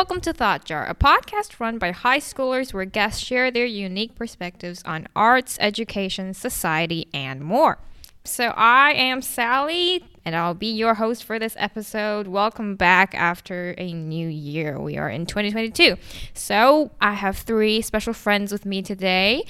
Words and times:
Welcome 0.00 0.22
to 0.22 0.32
Thought 0.32 0.64
Jar, 0.64 0.86
a 0.88 0.94
podcast 0.94 1.60
run 1.60 1.76
by 1.76 1.90
high 1.90 2.20
schoolers 2.20 2.72
where 2.72 2.86
guests 2.86 3.22
share 3.22 3.50
their 3.50 3.66
unique 3.66 4.14
perspectives 4.14 4.82
on 4.86 5.06
arts, 5.14 5.58
education, 5.60 6.32
society, 6.32 7.06
and 7.12 7.42
more. 7.42 7.76
So, 8.24 8.46
I 8.56 8.92
am 8.92 9.20
Sally, 9.20 10.02
and 10.24 10.34
I'll 10.34 10.54
be 10.54 10.72
your 10.72 10.94
host 10.94 11.22
for 11.22 11.38
this 11.38 11.54
episode. 11.58 12.28
Welcome 12.28 12.76
back 12.76 13.14
after 13.14 13.74
a 13.76 13.92
new 13.92 14.26
year. 14.26 14.80
We 14.80 14.96
are 14.96 15.10
in 15.10 15.26
2022. 15.26 15.96
So, 16.32 16.92
I 16.98 17.12
have 17.12 17.36
three 17.36 17.82
special 17.82 18.14
friends 18.14 18.52
with 18.52 18.64
me 18.64 18.80
today. 18.80 19.44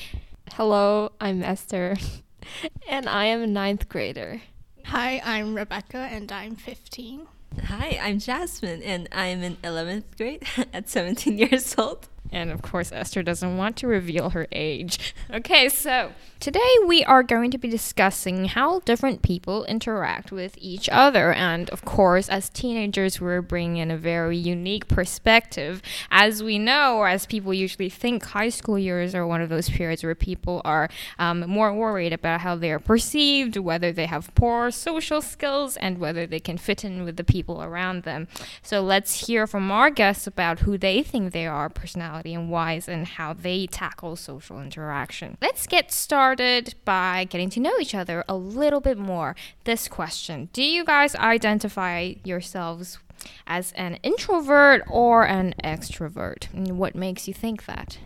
Hello, 0.54 1.12
I'm 1.20 1.44
Esther, 1.44 1.96
and 2.88 3.08
I 3.08 3.26
am 3.26 3.40
a 3.40 3.46
ninth 3.46 3.88
grader. 3.88 4.42
Hi, 4.86 5.22
I'm 5.24 5.54
Rebecca, 5.54 6.08
and 6.10 6.32
I'm 6.32 6.56
15. 6.56 7.28
Hi, 7.58 7.98
I'm 8.00 8.20
Jasmine, 8.20 8.82
and 8.82 9.08
I'm 9.10 9.42
in 9.42 9.56
11th 9.56 10.16
grade 10.16 10.44
at 10.72 10.88
17 10.88 11.36
years 11.36 11.74
old. 11.76 12.06
And 12.32 12.50
of 12.50 12.62
course, 12.62 12.92
Esther 12.92 13.22
doesn't 13.22 13.56
want 13.56 13.76
to 13.78 13.86
reveal 13.86 14.30
her 14.30 14.46
age. 14.52 15.14
Okay, 15.32 15.68
so 15.68 16.12
today 16.40 16.58
we 16.86 17.04
are 17.04 17.22
going 17.22 17.52
to 17.52 17.58
be 17.58 17.68
discussing 17.68 18.46
how 18.46 18.80
different 18.80 19.22
people 19.22 19.64
interact 19.66 20.32
with 20.32 20.58
each 20.58 20.88
other. 20.88 21.32
And 21.32 21.70
of 21.70 21.84
course, 21.84 22.28
as 22.28 22.48
teenagers, 22.48 23.20
we're 23.20 23.40
bringing 23.40 23.76
in 23.76 23.92
a 23.92 23.96
very 23.96 24.36
unique 24.36 24.88
perspective. 24.88 25.80
As 26.10 26.42
we 26.42 26.58
know, 26.58 26.96
or 26.96 27.06
as 27.06 27.26
people 27.26 27.54
usually 27.54 27.88
think, 27.88 28.24
high 28.24 28.48
school 28.48 28.76
years 28.76 29.14
are 29.14 29.24
one 29.24 29.40
of 29.40 29.50
those 29.50 29.70
periods 29.70 30.02
where 30.02 30.16
people 30.16 30.62
are 30.64 30.88
um, 31.20 31.48
more 31.48 31.72
worried 31.72 32.12
about 32.12 32.40
how 32.40 32.56
they 32.56 32.72
are 32.72 32.80
perceived, 32.80 33.56
whether 33.56 33.92
they 33.92 34.06
have 34.06 34.34
poor 34.34 34.72
social 34.72 35.22
skills, 35.22 35.76
and 35.76 35.98
whether 35.98 36.26
they 36.26 36.40
can 36.40 36.58
fit 36.58 36.84
in 36.84 37.04
with 37.04 37.16
the 37.16 37.24
people 37.24 37.62
around 37.62 38.02
them. 38.02 38.26
So 38.62 38.80
let's 38.80 39.26
hear 39.26 39.46
from 39.46 39.70
our 39.70 39.90
guests 39.90 40.26
about 40.26 40.60
who 40.60 40.76
they 40.76 41.04
think 41.04 41.32
they 41.32 41.46
are, 41.46 41.68
personality 41.68 42.19
personality 42.20 42.34
and 42.34 42.50
whys 42.50 42.88
and 42.88 43.06
how 43.06 43.32
they 43.32 43.66
tackle 43.66 44.16
social 44.16 44.60
interaction. 44.60 45.36
Let's 45.40 45.66
get 45.66 45.92
started 45.92 46.74
by 46.84 47.24
getting 47.24 47.50
to 47.50 47.60
know 47.60 47.78
each 47.80 47.94
other 47.94 48.24
a 48.28 48.36
little 48.36 48.80
bit 48.80 48.98
more. 48.98 49.34
This 49.64 49.88
question 49.88 50.48
Do 50.52 50.62
you 50.62 50.84
guys 50.84 51.14
identify 51.16 52.14
yourselves 52.24 52.98
as 53.46 53.72
an 53.72 53.98
introvert 54.02 54.82
or 54.88 55.26
an 55.26 55.54
extrovert? 55.62 56.52
And 56.54 56.78
what 56.78 56.94
makes 56.94 57.28
you 57.28 57.34
think 57.34 57.66
that? 57.66 57.98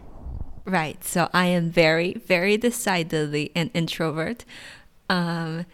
Right. 0.65 1.05
So 1.05 1.28
I 1.33 1.47
am 1.47 1.71
very, 1.71 2.15
very 2.15 2.56
decidedly 2.56 3.51
an 3.55 3.71
introvert. 3.75 4.45
Um, 5.11 5.67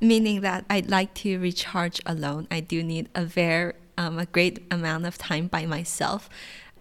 meaning 0.00 0.42
that 0.42 0.64
I'd 0.70 0.88
like 0.88 1.12
to 1.22 1.38
recharge 1.40 2.00
alone. 2.06 2.46
I 2.52 2.60
do 2.60 2.84
need 2.84 3.08
a 3.16 3.24
very 3.24 3.72
um, 3.98 4.16
a 4.18 4.26
great 4.26 4.62
amount 4.70 5.04
of 5.04 5.18
time 5.18 5.48
by 5.48 5.66
myself. 5.66 6.30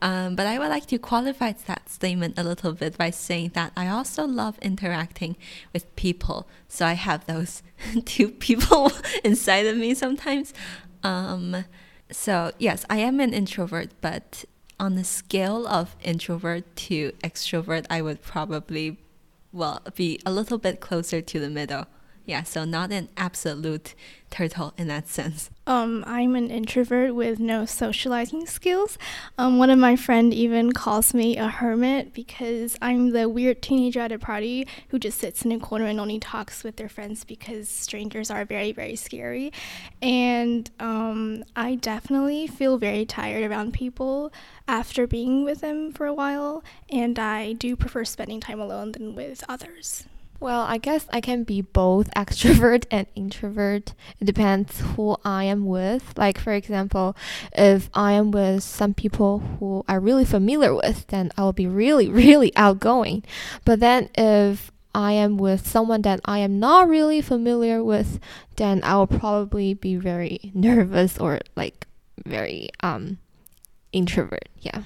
Um, 0.01 0.35
but 0.35 0.45
I 0.45 0.59
would 0.59 0.69
like 0.69 0.85
to 0.87 0.97
qualify 0.97 1.53
that 1.65 1.89
statement 1.89 2.37
a 2.37 2.43
little 2.43 2.73
bit 2.73 2.97
by 2.97 3.09
saying 3.09 3.51
that 3.53 3.71
I 3.75 3.87
also 3.87 4.25
love 4.25 4.59
interacting 4.61 5.35
with 5.73 5.93
people. 5.95 6.47
So 6.67 6.85
I 6.85 6.93
have 6.93 7.25
those 7.25 7.63
two 8.05 8.29
people 8.29 8.91
inside 9.23 9.65
of 9.65 9.77
me 9.77 9.93
sometimes. 9.93 10.53
Um, 11.03 11.65
so, 12.11 12.51
yes, 12.57 12.85
I 12.89 12.97
am 12.97 13.19
an 13.19 13.33
introvert, 13.33 13.89
but 14.01 14.45
on 14.79 14.95
the 14.95 15.03
scale 15.03 15.67
of 15.67 15.95
introvert 16.03 16.75
to 16.75 17.11
extrovert, 17.23 17.85
I 17.89 18.01
would 18.01 18.21
probably, 18.21 18.97
well, 19.51 19.81
be 19.95 20.19
a 20.25 20.31
little 20.31 20.57
bit 20.57 20.79
closer 20.79 21.21
to 21.21 21.39
the 21.39 21.49
middle. 21.49 21.87
Yeah, 22.27 22.43
so 22.43 22.65
not 22.65 22.91
an 22.91 23.07
absolute 23.15 23.95
turtle 24.29 24.73
in 24.77 24.89
that 24.89 25.07
sense. 25.07 25.49
Um, 25.65 26.03
I'm 26.05 26.35
an 26.35 26.51
introvert 26.51 27.15
with 27.15 27.39
no 27.39 27.65
socializing 27.65 28.47
skills. 28.47 28.97
Um, 29.37 29.57
one 29.59 29.69
of 29.69 29.79
my 29.79 29.95
friend 29.95 30.33
even 30.33 30.73
calls 30.73 31.13
me 31.13 31.37
a 31.37 31.47
hermit 31.47 32.13
because 32.13 32.75
I'm 32.81 33.11
the 33.11 33.29
weird 33.29 33.61
teenager 33.61 34.01
at 34.01 34.11
a 34.11 34.19
party 34.19 34.67
who 34.89 34.99
just 34.99 35.19
sits 35.19 35.45
in 35.45 35.53
a 35.53 35.59
corner 35.59 35.85
and 35.85 36.01
only 36.01 36.19
talks 36.19 36.65
with 36.65 36.75
their 36.75 36.89
friends 36.89 37.23
because 37.23 37.69
strangers 37.69 38.29
are 38.29 38.43
very, 38.43 38.73
very 38.73 38.97
scary. 38.97 39.53
And 40.01 40.69
um, 40.81 41.45
I 41.55 41.75
definitely 41.75 42.45
feel 42.45 42.77
very 42.77 43.05
tired 43.05 43.49
around 43.49 43.73
people 43.73 44.33
after 44.67 45.07
being 45.07 45.45
with 45.45 45.61
them 45.61 45.93
for 45.93 46.05
a 46.05 46.13
while, 46.13 46.61
and 46.89 47.17
I 47.17 47.53
do 47.53 47.77
prefer 47.77 48.03
spending 48.03 48.41
time 48.41 48.59
alone 48.59 48.91
than 48.91 49.15
with 49.15 49.45
others. 49.47 50.03
Well, 50.39 50.61
I 50.61 50.77
guess 50.77 51.07
I 51.09 51.19
can 51.19 51.43
be 51.43 51.61
both 51.61 52.11
extrovert 52.15 52.85
and 52.91 53.07
introvert. 53.15 53.93
It 54.19 54.25
depends 54.25 54.79
who 54.81 55.17
I 55.25 55.45
am 55.45 55.65
with. 55.65 56.13
Like, 56.15 56.37
for 56.39 56.53
example, 56.53 57.15
if 57.53 57.89
I 57.93 58.13
am 58.13 58.31
with 58.31 58.63
some 58.63 58.93
people 58.93 59.39
who 59.39 59.83
I'm 59.87 60.03
really 60.03 60.25
familiar 60.25 60.75
with, 60.75 61.07
then 61.07 61.31
I 61.37 61.43
will 61.43 61.53
be 61.53 61.67
really, 61.67 62.09
really 62.23 62.55
outgoing. 62.55 63.23
But 63.65 63.79
then 63.79 64.09
if 64.15 64.71
I 64.93 65.13
am 65.13 65.37
with 65.37 65.67
someone 65.67 66.01
that 66.03 66.21
I 66.25 66.39
am 66.39 66.59
not 66.59 66.87
really 66.87 67.21
familiar 67.21 67.83
with, 67.83 68.19
then 68.55 68.83
I 68.83 68.95
will 68.95 69.07
probably 69.07 69.73
be 69.73 69.95
very 69.95 70.51
nervous 70.53 71.17
or 71.17 71.39
like 71.55 71.87
very 72.25 72.69
um 72.81 73.17
introvert. 73.91 74.49
Yeah. 74.59 74.83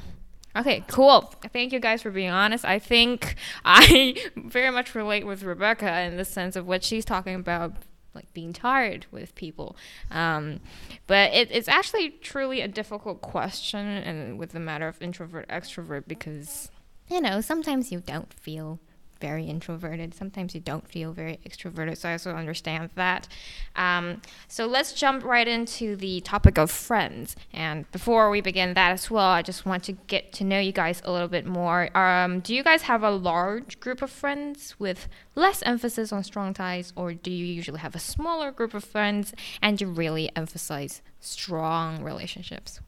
Okay, 0.56 0.84
cool. 0.88 1.34
Thank 1.54 1.72
you 1.72 1.80
guys 1.80 2.02
for 2.02 2.12
being 2.12 2.30
honest. 2.30 2.66
I 2.66 2.80
think 2.80 3.36
I 3.64 4.16
very 4.36 4.72
much 4.72 4.96
relate 4.96 5.26
with 5.26 5.44
Rebecca 5.44 6.02
in 6.02 6.18
the 6.18 6.26
sense 6.26 6.56
of 6.56 6.68
what 6.68 6.84
she's 6.84 7.06
talking 7.06 7.36
about, 7.36 7.74
like 8.14 8.32
being 8.34 8.52
tired 8.52 9.06
with 9.12 9.34
people. 9.36 9.76
Um, 10.10 10.60
but 11.08 11.32
it, 11.34 11.50
it's 11.52 11.68
actually 11.70 12.10
truly 12.10 12.62
a 12.62 12.68
difficult 12.68 13.22
question, 13.22 13.86
and 13.88 14.38
with 14.38 14.52
the 14.52 14.60
matter 14.60 14.88
of 14.88 15.02
introvert 15.02 15.48
extrovert, 15.48 16.04
because 16.08 16.70
you 17.10 17.22
know 17.22 17.40
sometimes 17.40 17.92
you 17.92 18.02
don't 18.02 18.34
feel 18.34 18.80
very 19.22 19.46
introverted. 19.46 20.14
Sometimes 20.14 20.54
you 20.54 20.60
don't 20.60 20.88
feel 20.88 21.14
very 21.14 21.40
extroverted. 21.48 21.98
So 21.98 22.10
I 22.10 22.14
also 22.14 22.36
understand 22.36 22.90
that. 22.96 23.28
Um, 23.76 24.22
so 24.48 24.66
let's 24.66 24.94
jump 24.94 25.24
right 25.24 25.48
into 25.48 25.96
the 25.96 26.20
topic 26.22 26.58
of 26.58 26.72
friends. 26.72 27.36
And 27.54 27.90
before 27.92 28.30
we 28.30 28.42
begin 28.42 28.74
that 28.74 28.92
as 28.92 29.10
well, 29.10 29.30
I 29.30 29.44
just 29.44 29.66
want 29.66 29.84
to 29.86 29.94
get 29.94 30.34
to 30.34 30.44
know 30.44 30.60
you 30.60 30.72
guys 30.72 31.02
a 31.06 31.12
little 31.12 31.28
bit 31.28 31.46
more. 31.46 31.96
Um, 31.96 32.40
do 32.40 32.54
you 32.54 32.64
guys 32.64 32.82
have 32.84 33.04
a 33.04 33.12
large 33.12 33.80
group 33.80 34.02
of 34.02 34.10
friends 34.10 34.76
with 34.80 35.08
less 35.36 35.62
emphasis 35.64 36.12
on 36.12 36.24
strong 36.24 36.54
ties, 36.54 36.92
or 36.96 37.14
do 37.14 37.32
you 37.32 37.46
usually 37.46 37.80
have 37.80 37.96
a 37.96 38.00
smaller 38.00 38.52
group 38.52 38.74
of 38.74 38.84
friends 38.84 39.34
and 39.62 39.80
you 39.80 39.88
really 39.88 40.36
emphasize 40.36 41.02
strong 41.20 42.04
relationships? 42.04 42.82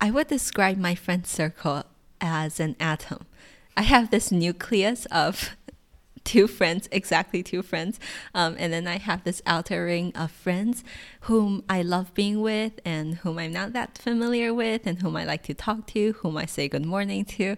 I 0.00 0.10
would 0.10 0.28
describe 0.28 0.78
my 0.78 0.94
friend 0.94 1.26
circle 1.26 1.84
as 2.20 2.60
an 2.60 2.76
atom. 2.80 3.26
I 3.76 3.82
have 3.82 4.10
this 4.10 4.30
nucleus 4.30 5.06
of 5.06 5.56
two 6.24 6.46
friends, 6.46 6.88
exactly 6.92 7.42
two 7.42 7.62
friends. 7.62 7.98
Um, 8.34 8.56
and 8.58 8.72
then 8.72 8.86
I 8.86 8.98
have 8.98 9.24
this 9.24 9.42
outer 9.46 9.84
ring 9.84 10.12
of 10.14 10.30
friends 10.30 10.84
whom 11.22 11.64
I 11.68 11.82
love 11.82 12.14
being 12.14 12.40
with 12.40 12.80
and 12.84 13.16
whom 13.16 13.38
I'm 13.38 13.52
not 13.52 13.72
that 13.72 13.98
familiar 13.98 14.52
with 14.54 14.86
and 14.86 15.00
whom 15.00 15.16
I 15.16 15.24
like 15.24 15.42
to 15.44 15.54
talk 15.54 15.86
to, 15.88 16.12
whom 16.14 16.36
I 16.36 16.46
say 16.46 16.68
good 16.68 16.86
morning 16.86 17.24
to. 17.26 17.56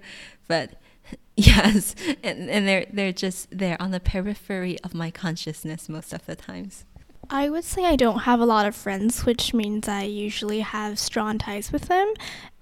But 0.49 0.81
yes, 1.37 1.95
and, 2.23 2.49
and 2.49 2.67
they're, 2.67 2.87
they're 2.93 3.13
just, 3.13 3.49
they're 3.51 3.81
on 3.81 3.91
the 3.91 4.01
periphery 4.01 4.79
of 4.81 4.95
my 4.95 5.11
consciousness 5.11 5.89
most 5.89 6.13
of 6.13 6.25
the 6.27 6.37
times. 6.37 6.85
I 7.31 7.49
would 7.49 7.65
say 7.65 7.85
I 7.85 7.97
don't 7.97 8.21
have 8.21 8.41
a 8.41 8.47
lot 8.47 8.67
of 8.67 8.77
friends, 8.77 9.25
which 9.25 9.55
means 9.55 9.89
I 9.89 10.03
usually 10.03 10.61
have 10.61 10.99
strong 10.99 11.39
ties 11.39 11.73
with 11.73 11.89
them. 11.89 12.13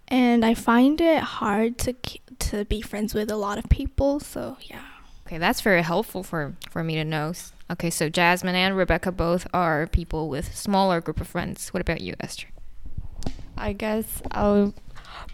And 0.08 0.44
I 0.44 0.54
find 0.54 1.00
it 1.00 1.22
hard 1.22 1.78
to 1.78 1.96
to 2.50 2.64
be 2.64 2.82
friends 2.82 3.14
with 3.14 3.30
a 3.30 3.36
lot 3.36 3.56
of 3.56 3.68
people, 3.70 4.20
so 4.20 4.58
yeah. 4.60 4.82
Okay, 5.32 5.38
that's 5.38 5.62
very 5.62 5.80
helpful 5.80 6.22
for, 6.22 6.56
for 6.68 6.84
me 6.84 6.94
to 6.96 7.04
know. 7.04 7.32
Okay, 7.70 7.88
so 7.88 8.10
Jasmine 8.10 8.54
and 8.54 8.76
Rebecca 8.76 9.10
both 9.10 9.46
are 9.54 9.86
people 9.86 10.28
with 10.28 10.54
smaller 10.54 11.00
group 11.00 11.22
of 11.22 11.26
friends. 11.26 11.68
What 11.72 11.80
about 11.80 12.02
you, 12.02 12.14
Esther? 12.20 12.48
I 13.56 13.72
guess 13.72 14.20
I'll 14.30 14.74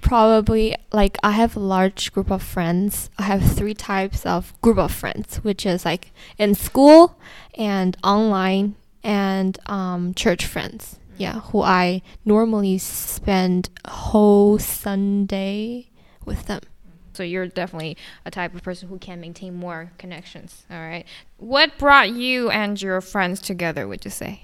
probably 0.01 0.77
like 0.93 1.19
I 1.25 1.33
have 1.33 1.57
a 1.57 1.59
large 1.59 2.13
group 2.13 2.31
of 2.31 2.45
friends. 2.45 3.11
I 3.19 3.25
have 3.25 3.43
three 3.43 3.75
types 3.75 4.25
of 4.25 4.55
group 4.61 4.79
of 4.79 4.93
friends, 4.93 5.39
which 5.39 5.67
is 5.67 5.85
like 5.85 6.13
in 6.39 6.55
school 6.55 7.19
and 7.55 7.97
online 8.05 8.77
and 9.03 9.59
um, 9.67 10.15
church 10.15 10.47
friends. 10.47 11.01
Yeah, 11.17 11.41
who 11.41 11.63
I 11.63 12.03
normally 12.25 12.79
spend 12.79 13.69
a 13.85 13.91
whole 13.91 14.61
Sunday 14.61 15.91
with 16.25 16.47
them. 16.47 16.61
So 17.19 17.25
you're 17.25 17.49
definitely 17.49 17.97
a 18.25 18.31
type 18.31 18.55
of 18.55 18.63
person 18.63 18.89
who 18.89 18.97
can 18.97 19.21
maintain 19.21 19.53
more 19.53 19.91
connections. 19.99 20.63
All 20.71 20.79
right. 20.79 21.05
What 21.37 21.77
brought 21.77 22.11
you 22.11 22.49
and 22.49 22.81
your 22.81 23.01
friends 23.01 23.41
together, 23.41 23.89
would 23.89 24.05
you 24.05 24.11
say? 24.13 24.43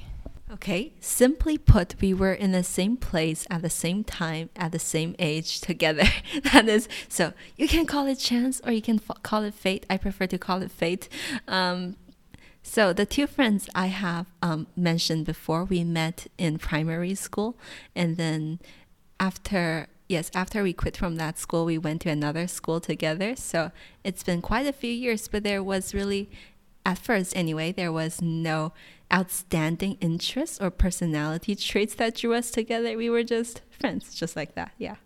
Okay, 0.52 0.92
simply 0.98 1.56
put, 1.56 1.94
we 2.00 2.12
were 2.12 2.32
in 2.32 2.50
the 2.50 2.64
same 2.64 2.96
place 2.96 3.46
at 3.48 3.62
the 3.62 3.70
same 3.70 4.02
time 4.02 4.50
at 4.56 4.72
the 4.72 4.80
same 4.80 5.14
age 5.20 5.60
together. 5.70 6.02
that 6.52 6.68
is, 6.68 6.88
so 7.08 7.32
you 7.56 7.68
can 7.68 7.86
call 7.86 8.08
it 8.08 8.16
chance 8.16 8.60
or 8.66 8.72
you 8.72 8.82
can 8.82 8.98
call 8.98 9.44
it 9.44 9.54
fate. 9.54 9.86
I 9.88 9.96
prefer 9.96 10.26
to 10.26 10.36
call 10.36 10.60
it 10.60 10.72
fate. 10.72 11.08
Um, 11.46 11.94
so 12.64 12.92
the 12.92 13.06
two 13.06 13.28
friends 13.28 13.68
I 13.72 13.86
have 13.86 14.26
um, 14.42 14.66
mentioned 14.74 15.26
before, 15.26 15.64
we 15.64 15.84
met 15.84 16.26
in 16.38 16.58
primary 16.58 17.14
school, 17.14 17.56
and 17.94 18.16
then 18.16 18.58
after 19.20 19.86
yes, 20.08 20.30
after 20.34 20.62
we 20.62 20.72
quit 20.72 20.96
from 20.96 21.16
that 21.16 21.38
school, 21.38 21.64
we 21.64 21.78
went 21.78 22.02
to 22.02 22.10
another 22.10 22.46
school 22.46 22.80
together. 22.80 23.36
So 23.36 23.70
it's 24.02 24.22
been 24.22 24.42
quite 24.42 24.66
a 24.66 24.72
few 24.72 24.92
years, 24.92 25.28
but 25.28 25.42
there 25.42 25.62
was 25.62 25.94
really, 25.94 26.30
at 26.84 26.98
first 26.98 27.36
anyway, 27.36 27.72
there 27.72 27.92
was 27.92 28.20
no 28.20 28.72
outstanding 29.12 29.96
interests 30.00 30.60
or 30.60 30.70
personality 30.70 31.54
traits 31.56 31.94
that 31.96 32.16
drew 32.16 32.34
us 32.34 32.50
together. 32.50 32.96
We 32.96 33.10
were 33.10 33.22
just 33.22 33.62
friends, 33.70 34.14
just 34.14 34.36
like 34.36 34.54
that. 34.54 34.72
Yeah. 34.78 34.96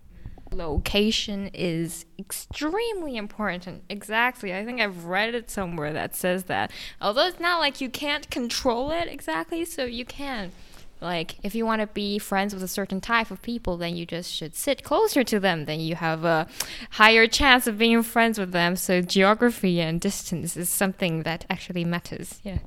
Location 0.51 1.51
is 1.53 2.07
extremely 2.19 3.19
important. 3.19 3.83
Exactly. 3.91 4.55
I 4.55 4.65
think 4.65 4.81
I've 4.81 5.05
read 5.05 5.35
it 5.35 5.51
somewhere 5.51 5.93
that 5.93 6.17
says 6.17 6.45
that. 6.45 6.71
Although 7.03 7.27
it's 7.27 7.39
not 7.41 7.59
like 7.59 7.83
you 7.83 7.91
can't 7.91 8.31
control 8.31 8.91
it 8.91 9.09
exactly, 9.09 9.67
so 9.67 9.85
you 9.85 10.07
can. 10.07 10.53
Like, 11.01 11.37
if 11.43 11.55
you 11.55 11.65
want 11.65 11.81
to 11.81 11.87
be 11.87 12.19
friends 12.19 12.53
with 12.53 12.63
a 12.63 12.69
certain 12.69 13.01
type 13.01 13.31
of 13.31 13.41
people, 13.43 13.77
then 13.77 13.97
you 13.97 14.05
just 14.05 14.33
should 14.33 14.55
sit 14.55 14.83
closer 14.83 15.23
to 15.25 15.39
them. 15.39 15.65
Then 15.65 15.81
you 15.81 15.95
have 15.95 16.25
a 16.25 16.47
higher 16.91 17.27
chance 17.27 17.67
of 17.67 17.79
being 17.79 18.03
friends 18.03 18.39
with 18.39 18.53
them. 18.53 18.77
So, 18.77 19.01
geography 19.01 19.81
and 19.81 20.01
distance 20.01 20.57
is 20.57 20.69
something 20.69 21.23
that 21.23 21.45
actually 21.49 21.85
matters. 21.85 22.41
Yeah. 22.43 22.59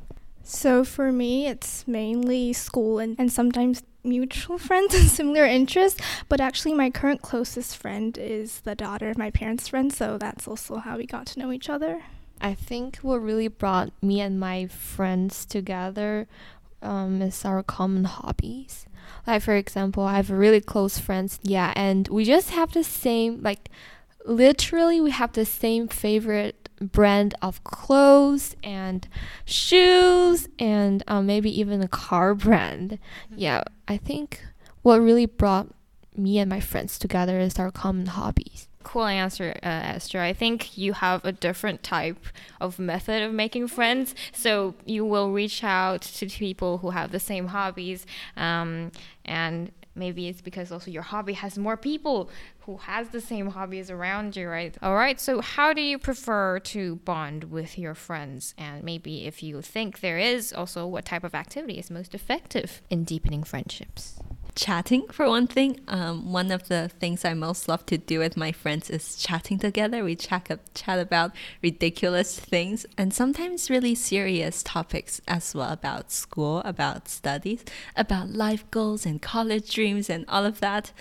So, 0.44 0.83
for 0.83 1.12
me, 1.12 1.48
it's 1.48 1.88
mainly 1.88 2.54
school 2.54 3.00
and, 3.00 3.16
and 3.19 3.31
sometimes 3.31 3.83
mutual 4.04 4.57
friends 4.69 4.94
and 4.94 5.10
similar 5.10 5.45
interests. 5.45 6.01
But 6.30 6.39
actually, 6.39 6.74
my 6.74 6.89
current 6.89 7.22
closest 7.22 7.78
friend 7.78 8.18
is 8.18 8.62
the 8.62 8.75
daughter 8.75 9.10
of 9.10 9.18
my 9.18 9.31
parents' 9.31 9.68
friend. 9.68 9.92
So, 9.92 10.18
that's 10.18 10.48
also 10.48 10.78
how 10.78 10.98
we 10.98 11.06
got 11.06 11.28
to 11.28 11.39
know 11.39 11.51
each 11.51 11.69
other. 11.69 12.01
I 12.44 12.56
think 12.56 12.98
what 12.98 13.22
really 13.22 13.48
brought 13.48 13.92
me 14.01 14.19
and 14.19 14.39
my 14.39 14.66
friends 14.66 15.45
together 15.45 16.28
um, 16.81 17.22
is 17.22 17.45
our 17.45 17.63
common 17.63 18.06
hobbies. 18.06 18.86
Like 19.28 19.42
for 19.44 19.56
example, 19.56 20.04
I 20.04 20.16
have 20.16 20.30
really 20.30 20.62
close 20.62 20.98
friends, 20.98 21.39
yeah, 21.44 21.74
and 21.75 22.07
we 22.07 22.25
just 22.25 22.51
have 22.51 22.74
the 22.74 22.83
same 22.83 23.42
like 23.42 23.69
literally 24.25 25.01
we 25.01 25.12
have 25.12 25.33
the 25.33 25.45
same 25.45 25.88
favorite 25.88 26.69
brand 26.80 27.36
of 27.42 27.63
clothes 27.63 28.56
and 28.63 29.07
shoes 29.45 30.48
and 30.57 31.04
um, 31.07 31.25
maybe 31.25 31.60
even 31.60 31.81
a 31.81 31.88
car 31.88 32.33
brand. 32.45 33.00
Yeah, 33.36 33.63
I 33.88 33.98
think 33.98 34.44
what 34.81 35.00
really 35.00 35.25
brought 35.25 35.68
me 36.16 36.39
and 36.39 36.50
my 36.50 36.60
friends 36.60 36.98
together 37.00 37.39
is 37.39 37.57
our 37.60 37.72
common 37.72 38.07
hobbies. 38.07 38.68
Cool 38.83 39.06
answer, 39.06 39.54
uh, 39.63 39.95
Esther. 39.95 40.19
I 40.22 40.33
think 40.33 40.78
you 40.78 40.94
have 40.94 41.24
a 41.25 41.31
different 41.31 41.83
type 41.83 42.25
of 42.60 42.80
method 42.80 43.24
of 43.24 43.33
making 43.33 43.68
friends. 43.68 44.16
So 44.33 44.75
you 44.86 45.06
will 45.06 45.31
reach 45.31 45.63
out 45.63 46.01
to 46.01 46.28
people 46.28 46.80
who 46.80 46.92
have 46.92 47.12
the 47.12 47.19
same 47.19 47.48
hobbies, 47.48 48.06
um, 48.38 48.92
and 49.25 49.72
maybe 49.95 50.28
it's 50.28 50.42
because 50.42 50.72
also 50.72 50.89
your 50.89 51.04
hobby 51.04 51.33
has 51.33 51.57
more 51.57 51.78
people 51.78 52.30
who 52.62 52.78
has 52.78 53.10
the 53.10 53.22
same 53.22 53.48
hobbies 53.48 53.89
around 53.89 54.36
you, 54.36 54.48
right? 54.48 54.78
All 54.81 54.95
right. 54.95 55.19
So 55.19 55.42
how 55.42 55.74
do 55.74 55.81
you 55.81 55.98
prefer 55.98 56.60
to 56.60 56.95
bond 56.98 57.45
with 57.45 57.78
your 57.78 57.95
friends? 57.95 58.54
And 58.57 58.83
maybe 58.83 59.25
if 59.25 59.42
you 59.44 59.62
think 59.62 60.00
there 60.00 60.19
is, 60.19 60.54
also 60.54 60.86
what 60.86 61.06
type 61.06 61.24
of 61.24 61.36
activity 61.36 61.80
is 61.80 61.89
most 61.89 62.13
effective 62.13 62.81
in 62.89 63.04
deepening 63.04 63.44
friendships? 63.44 64.20
Chatting 64.56 65.07
for 65.12 65.27
one 65.27 65.48
thing. 65.48 65.80
Um, 65.88 66.31
one 66.31 66.51
of 66.51 66.68
the 66.68 66.89
things 67.00 67.24
I 67.25 67.33
most 67.33 67.68
love 67.68 67.86
to 67.88 67.98
do 67.98 68.19
with 68.19 68.36
my 68.36 68.51
friends 68.51 68.89
is 68.89 69.15
chatting 69.15 69.59
together. 69.59 70.03
We 70.03 70.15
chat, 70.15 70.59
chat 70.74 71.00
about 71.00 71.31
ridiculous 71.62 72.39
things 72.39 72.86
and 72.98 73.13
sometimes 73.13 73.69
really 73.69 73.95
serious 73.95 74.63
topics 74.63 75.21
as 75.27 75.56
well 75.56 75.71
about 75.71 76.12
school, 76.12 76.62
about 76.65 77.07
studies, 77.07 77.63
about 77.95 78.30
life 78.30 78.69
goals 78.71 79.06
and 79.06 79.21
college 79.21 79.74
dreams 79.74 80.09
and 80.09 80.25
all 80.27 80.45
of 80.45 80.59
that. 80.59 80.92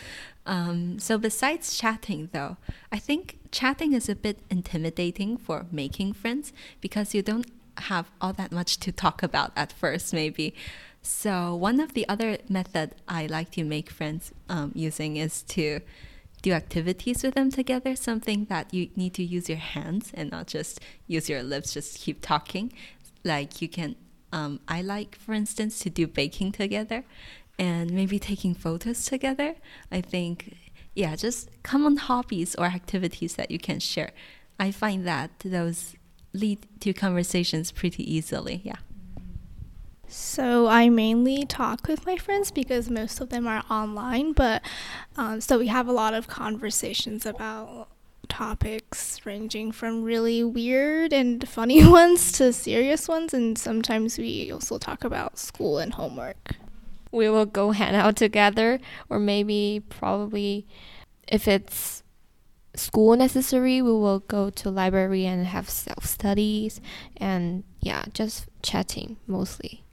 Um, 0.47 0.99
so 0.99 1.19
besides 1.19 1.77
chatting 1.77 2.31
though, 2.33 2.57
I 2.91 2.99
think 2.99 3.39
chatting 3.51 3.93
is 3.93 4.09
a 4.09 4.15
bit 4.15 4.39
intimidating 4.51 5.37
for 5.37 5.67
making 5.71 6.15
friends 6.15 6.53
because 6.81 7.15
you 7.15 7.23
don't 7.23 7.47
have 7.85 8.11
all 8.21 8.33
that 8.35 8.53
much 8.53 8.79
to 8.79 8.93
talk 8.93 9.23
about 9.23 9.53
at 9.57 9.73
first 9.73 10.13
maybe. 10.13 10.55
So 11.03 11.55
one 11.55 11.81
of 11.81 11.95
the 11.95 12.09
other 12.09 12.39
method 12.49 12.95
I 13.09 13.27
like 13.27 13.51
to 13.53 13.65
make 13.65 13.91
friends 13.91 14.33
um, 14.49 14.73
using 14.75 15.17
is 15.17 15.43
to 15.43 15.81
do 16.43 16.53
activities 16.53 17.23
with 17.23 17.35
them 17.35 17.51
together. 17.51 17.97
Something 17.97 18.47
that 18.47 18.73
you 18.73 18.91
need 18.97 19.15
to 19.15 19.23
use 19.23 19.49
your 19.49 19.59
hands 19.59 20.11
and 20.15 20.31
not 20.31 20.47
just 20.47 20.81
use 21.07 21.29
your 21.29 21.43
lips. 21.43 21.75
Just 21.75 21.99
keep 21.99 22.21
talking. 22.21 22.73
Like 23.25 23.61
you 23.63 23.69
can. 23.69 23.97
Um, 24.33 24.61
I 24.69 24.81
like, 24.81 25.17
for 25.17 25.33
instance, 25.33 25.81
to 25.81 25.91
do 25.91 26.07
baking 26.07 26.53
together, 26.53 27.05
and 27.59 27.91
maybe 27.91 28.19
taking 28.19 28.55
photos 28.55 29.05
together. 29.05 29.57
I 29.91 30.01
think, 30.01 30.57
yeah, 30.95 31.17
just 31.17 31.51
common 31.63 31.97
hobbies 31.97 32.55
or 32.55 32.67
activities 32.67 33.35
that 33.35 33.51
you 33.51 33.59
can 33.59 33.81
share. 33.81 34.13
I 34.59 34.71
find 34.71 35.07
that 35.07 35.31
those 35.45 35.97
lead 36.33 36.67
to 36.81 36.93
conversations 36.93 37.73
pretty 37.73 38.05
easily. 38.15 38.61
Yeah. 38.63 38.77
So 40.13 40.67
I 40.67 40.89
mainly 40.89 41.47
talk 41.47 41.87
with 41.87 42.05
my 42.05 42.17
friends 42.17 42.51
because 42.51 42.91
most 42.91 43.21
of 43.21 43.29
them 43.29 43.47
are 43.47 43.63
online, 43.71 44.33
but 44.33 44.61
um, 45.17 45.41
so 45.41 45.57
we 45.57 45.69
have 45.69 45.87
a 45.87 45.93
lot 45.93 46.15
of 46.15 46.27
conversations 46.27 47.25
about 47.25 47.87
topics 48.29 49.25
ranging 49.25 49.71
from 49.71 50.03
really 50.03 50.43
weird 50.43 51.13
and 51.13 51.49
funny 51.49 51.87
ones 51.89 52.33
to 52.33 52.53
serious 52.53 53.07
ones, 53.07 53.33
and 53.33 53.57
sometimes 53.57 54.19
we 54.19 54.51
also 54.51 54.79
talk 54.79 55.05
about 55.05 55.39
school 55.39 55.79
and 55.79 55.95
homework. 55.95 56.57
We 57.13 57.29
will 57.29 57.47
go 57.47 57.71
hang 57.71 57.95
out 57.95 58.17
together, 58.17 58.81
or 59.09 59.21
maybe 59.21 59.83
probably 59.91 60.67
if 61.29 61.47
it's 61.47 62.03
school 62.75 63.17
necessary, 63.17 63.81
we 63.81 63.93
will 63.93 64.21
go 64.21 64.51
to 64.51 64.71
library 64.71 65.25
and 65.25 65.47
have 65.47 65.71
self 65.71 66.05
studies 66.05 66.81
and 67.17 67.63
yeah, 67.81 68.07
just 68.13 68.49
chatting 68.61 69.17
mostly. 69.29 69.85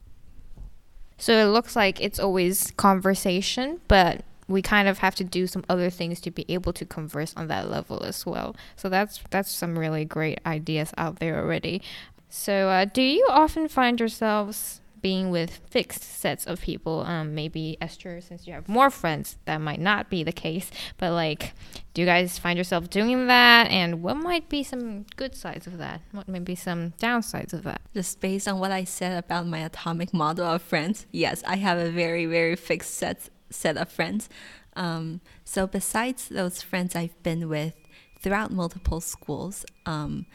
So 1.18 1.32
it 1.32 1.50
looks 1.50 1.76
like 1.76 2.00
it's 2.00 2.18
always 2.18 2.70
conversation, 2.76 3.80
but 3.88 4.22
we 4.46 4.62
kind 4.62 4.88
of 4.88 4.98
have 4.98 5.14
to 5.16 5.24
do 5.24 5.46
some 5.46 5.64
other 5.68 5.90
things 5.90 6.20
to 6.22 6.30
be 6.30 6.46
able 6.48 6.72
to 6.72 6.86
converse 6.86 7.34
on 7.36 7.48
that 7.48 7.68
level 7.70 8.02
as 8.02 8.24
well. 8.24 8.56
So 8.76 8.88
that's 8.88 9.20
that's 9.30 9.50
some 9.50 9.78
really 9.78 10.04
great 10.04 10.40
ideas 10.46 10.92
out 10.96 11.18
there 11.18 11.38
already. 11.38 11.82
So 12.30 12.68
uh, 12.68 12.84
do 12.86 13.02
you 13.02 13.26
often 13.30 13.68
find 13.68 14.00
yourselves 14.00 14.80
being 15.00 15.30
with 15.30 15.60
fixed 15.70 16.02
sets 16.02 16.46
of 16.46 16.60
people. 16.60 17.00
Um, 17.00 17.34
maybe 17.34 17.76
Esther, 17.80 18.20
since 18.20 18.46
you 18.46 18.52
have 18.52 18.68
more 18.68 18.90
friends, 18.90 19.36
that 19.44 19.60
might 19.60 19.80
not 19.80 20.10
be 20.10 20.22
the 20.22 20.32
case. 20.32 20.70
But 20.98 21.12
like, 21.12 21.52
do 21.94 22.02
you 22.02 22.06
guys 22.06 22.38
find 22.38 22.56
yourself 22.56 22.90
doing 22.90 23.26
that? 23.26 23.70
And 23.70 24.02
what 24.02 24.16
might 24.16 24.48
be 24.48 24.62
some 24.62 25.04
good 25.16 25.34
sides 25.34 25.66
of 25.66 25.78
that? 25.78 26.00
What 26.12 26.28
may 26.28 26.40
be 26.40 26.54
some 26.54 26.92
downsides 26.92 27.52
of 27.52 27.64
that? 27.64 27.80
Just 27.94 28.20
based 28.20 28.48
on 28.48 28.58
what 28.58 28.72
I 28.72 28.84
said 28.84 29.18
about 29.18 29.46
my 29.46 29.58
atomic 29.58 30.12
model 30.12 30.46
of 30.46 30.62
friends, 30.62 31.06
yes, 31.10 31.42
I 31.46 31.56
have 31.56 31.78
a 31.78 31.90
very 31.90 32.26
very 32.26 32.56
fixed 32.56 32.94
set 32.94 33.30
set 33.50 33.76
of 33.76 33.90
friends. 33.90 34.28
Um, 34.76 35.20
so 35.44 35.66
besides 35.66 36.28
those 36.28 36.62
friends 36.62 36.94
I've 36.94 37.20
been 37.22 37.48
with 37.48 37.74
throughout 38.20 38.50
multiple 38.50 39.00
schools. 39.00 39.64
Um, 39.86 40.26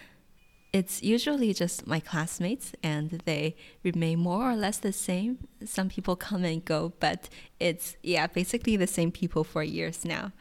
it's 0.73 1.03
usually 1.03 1.53
just 1.53 1.85
my 1.85 1.99
classmates 1.99 2.73
and 2.81 3.21
they 3.25 3.55
remain 3.83 4.19
more 4.19 4.51
or 4.51 4.55
less 4.55 4.79
the 4.79 4.91
same. 4.91 5.47
Some 5.63 5.87
people 5.87 6.15
come 6.15 6.43
and 6.43 6.65
go, 6.65 6.93
but 6.99 7.29
it's, 7.59 7.95
yeah, 8.01 8.25
basically 8.25 8.75
the 8.75 8.87
same 8.87 9.11
people 9.11 9.43
for 9.43 9.61
years 9.61 10.03
now. 10.03 10.31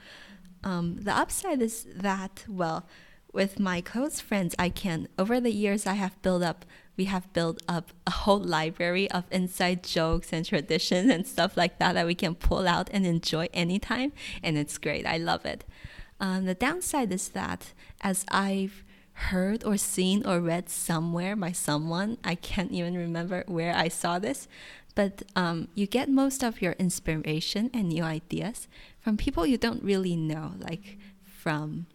Um, 0.65 0.97
the 1.03 1.15
upside 1.15 1.61
is 1.61 1.87
that, 1.95 2.47
well, 2.49 2.87
with 3.31 3.61
my 3.61 3.83
close 3.83 4.21
friends, 4.21 4.55
I 4.59 4.71
can, 4.71 5.09
over 5.19 5.39
the 5.39 5.53
years, 5.53 5.87
I 5.87 5.95
have 5.95 6.21
built 6.23 6.43
up, 6.43 6.65
we 6.97 7.05
have 7.07 7.31
built 7.35 7.63
up 7.69 7.91
a 8.07 8.11
whole 8.11 8.39
library 8.39 9.11
of 9.11 9.25
inside 9.31 9.85
jokes 9.85 10.33
and 10.33 10.47
traditions 10.47 11.11
and 11.11 11.27
stuff 11.27 11.59
like 11.59 11.79
that 11.79 11.93
that 11.93 12.07
we 12.07 12.15
can 12.15 12.35
pull 12.35 12.67
out 12.67 12.89
and 12.91 13.05
enjoy 13.05 13.49
anytime. 13.53 14.13
And 14.43 14.57
it's 14.57 14.79
great. 14.79 15.05
I 15.07 15.19
love 15.19 15.45
it. 15.45 15.65
Um, 16.21 16.47
the 16.47 16.55
downside 16.55 17.13
is 17.13 17.29
that 17.31 17.73
as 18.01 18.25
I've 18.31 18.85
heard 19.15 19.65
or 19.65 19.77
seen 19.77 20.27
or 20.27 20.41
read 20.41 20.69
somewhere 20.69 21.37
by 21.37 21.53
someone. 21.53 22.19
I 22.25 22.35
can't 22.35 22.73
even 22.73 22.97
remember 22.97 23.45
where 23.47 23.75
I 23.75 23.89
saw 23.89 24.19
this, 24.19 24.49
but 24.95 25.23
um, 25.37 25.69
you 25.75 25.87
get 25.87 26.09
most 26.09 26.43
of 26.43 26.61
your 26.61 26.73
inspiration 26.73 27.71
and 27.73 27.89
new 27.89 28.03
ideas 28.03 28.69
from 29.01 29.17
people 29.17 29.47
you 29.47 29.59
don't 29.59 29.83
really 29.83 30.17
know, 30.17 30.53
like 30.59 30.99
from 31.25 31.87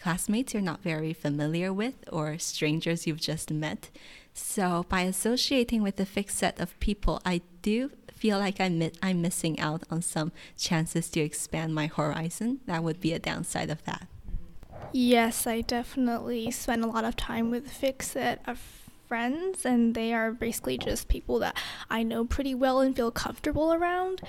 classmates 0.00 0.52
you're 0.52 0.62
not 0.62 0.82
very 0.82 1.12
familiar 1.12 1.72
with 1.72 1.94
or 2.12 2.38
strangers 2.38 3.06
you've 3.06 3.20
just 3.20 3.50
met. 3.50 3.90
So 4.34 4.84
by 4.88 5.02
associating 5.02 5.82
with 5.82 5.98
a 6.00 6.04
fixed 6.04 6.38
set 6.38 6.60
of 6.60 6.78
people, 6.80 7.20
I 7.24 7.40
do 7.62 7.90
feel 8.12 8.38
like 8.38 8.60
I'm, 8.60 8.78
mi- 8.78 8.92
I'm 9.02 9.22
missing 9.22 9.58
out 9.60 9.84
on 9.90 10.02
some 10.02 10.32
chances 10.58 11.08
to 11.10 11.20
expand 11.20 11.74
my 11.74 11.86
horizon. 11.86 12.60
That 12.66 12.82
would 12.82 13.00
be 13.00 13.12
a 13.12 13.18
downside 13.18 13.70
of 13.70 13.84
that. 13.84 14.08
Yes, 14.96 15.48
I 15.48 15.60
definitely 15.62 16.52
spend 16.52 16.84
a 16.84 16.86
lot 16.86 17.02
of 17.04 17.16
time 17.16 17.50
with 17.50 17.76
set 18.00 18.40
of 18.46 18.60
friends, 19.08 19.66
and 19.66 19.92
they 19.92 20.14
are 20.14 20.30
basically 20.30 20.78
just 20.78 21.08
people 21.08 21.40
that 21.40 21.56
I 21.90 22.04
know 22.04 22.24
pretty 22.24 22.54
well 22.54 22.78
and 22.80 22.94
feel 22.94 23.10
comfortable 23.10 23.72
around. 23.72 24.20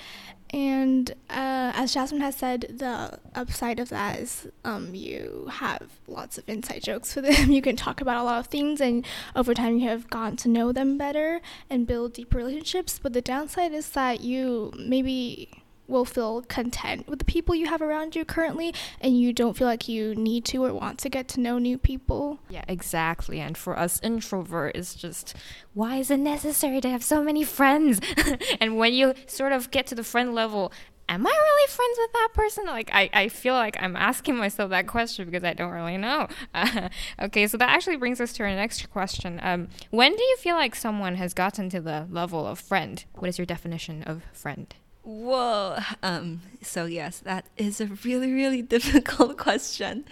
And 0.50 1.12
uh, 1.30 1.70
as 1.72 1.94
Jasmine 1.94 2.20
has 2.20 2.34
said, 2.34 2.62
the 2.68 3.20
upside 3.32 3.78
of 3.78 3.90
that 3.90 4.18
is 4.18 4.48
um, 4.64 4.92
you 4.92 5.48
have 5.52 5.82
lots 6.08 6.36
of 6.36 6.48
inside 6.48 6.82
jokes 6.82 7.14
with 7.14 7.26
them. 7.26 7.50
you 7.52 7.62
can 7.62 7.76
talk 7.76 8.00
about 8.00 8.16
a 8.20 8.24
lot 8.24 8.40
of 8.40 8.48
things, 8.48 8.80
and 8.80 9.06
over 9.36 9.54
time, 9.54 9.78
you 9.78 9.88
have 9.88 10.10
gotten 10.10 10.36
to 10.38 10.48
know 10.48 10.72
them 10.72 10.98
better 10.98 11.40
and 11.70 11.86
build 11.86 12.14
deep 12.14 12.34
relationships. 12.34 12.98
But 13.00 13.12
the 13.12 13.22
downside 13.22 13.72
is 13.72 13.88
that 13.90 14.20
you 14.20 14.72
maybe 14.76 15.48
will 15.88 16.04
feel 16.04 16.42
content 16.42 17.08
with 17.08 17.18
the 17.18 17.24
people 17.24 17.54
you 17.54 17.66
have 17.66 17.82
around 17.82 18.16
you 18.16 18.24
currently 18.24 18.74
and 19.00 19.18
you 19.18 19.32
don't 19.32 19.56
feel 19.56 19.66
like 19.66 19.88
you 19.88 20.14
need 20.14 20.44
to 20.44 20.64
or 20.64 20.72
want 20.72 20.98
to 20.98 21.08
get 21.08 21.28
to 21.28 21.40
know 21.40 21.58
new 21.58 21.78
people. 21.78 22.38
Yeah, 22.48 22.64
exactly. 22.68 23.40
And 23.40 23.56
for 23.56 23.78
us 23.78 24.00
introvert 24.02 24.76
it's 24.76 24.94
just 24.94 25.34
why 25.74 25.96
is 25.96 26.10
it 26.10 26.18
necessary 26.18 26.80
to 26.80 26.88
have 26.88 27.04
so 27.04 27.22
many 27.22 27.44
friends? 27.44 28.00
and 28.60 28.76
when 28.76 28.94
you 28.94 29.14
sort 29.26 29.52
of 29.52 29.70
get 29.70 29.86
to 29.88 29.94
the 29.94 30.04
friend 30.04 30.34
level, 30.34 30.72
am 31.08 31.26
I 31.26 31.30
really 31.30 31.68
friends 31.68 31.98
with 31.98 32.12
that 32.12 32.28
person? 32.34 32.66
Like, 32.66 32.90
I, 32.92 33.10
I 33.12 33.28
feel 33.28 33.54
like 33.54 33.76
I'm 33.80 33.96
asking 33.96 34.36
myself 34.36 34.70
that 34.70 34.86
question 34.86 35.26
because 35.26 35.44
I 35.44 35.52
don't 35.52 35.72
really 35.72 35.96
know. 35.96 36.28
Okay, 37.20 37.46
so 37.46 37.56
that 37.56 37.70
actually 37.70 37.96
brings 37.96 38.20
us 38.20 38.32
to 38.34 38.42
our 38.42 38.50
next 38.50 38.90
question. 38.90 39.40
Um, 39.42 39.68
when 39.90 40.14
do 40.14 40.22
you 40.22 40.36
feel 40.38 40.56
like 40.56 40.74
someone 40.74 41.16
has 41.16 41.34
gotten 41.34 41.70
to 41.70 41.80
the 41.80 42.06
level 42.10 42.46
of 42.46 42.58
friend? 42.58 43.04
What 43.14 43.28
is 43.28 43.38
your 43.38 43.46
definition 43.46 44.02
of 44.02 44.22
friend? 44.32 44.74
Whoa. 45.06 45.78
Um, 46.02 46.40
so, 46.62 46.86
yes, 46.86 47.20
that 47.20 47.44
is 47.56 47.80
a 47.80 47.86
really, 47.86 48.32
really 48.32 48.60
difficult 48.76 49.38
question. 49.38 50.04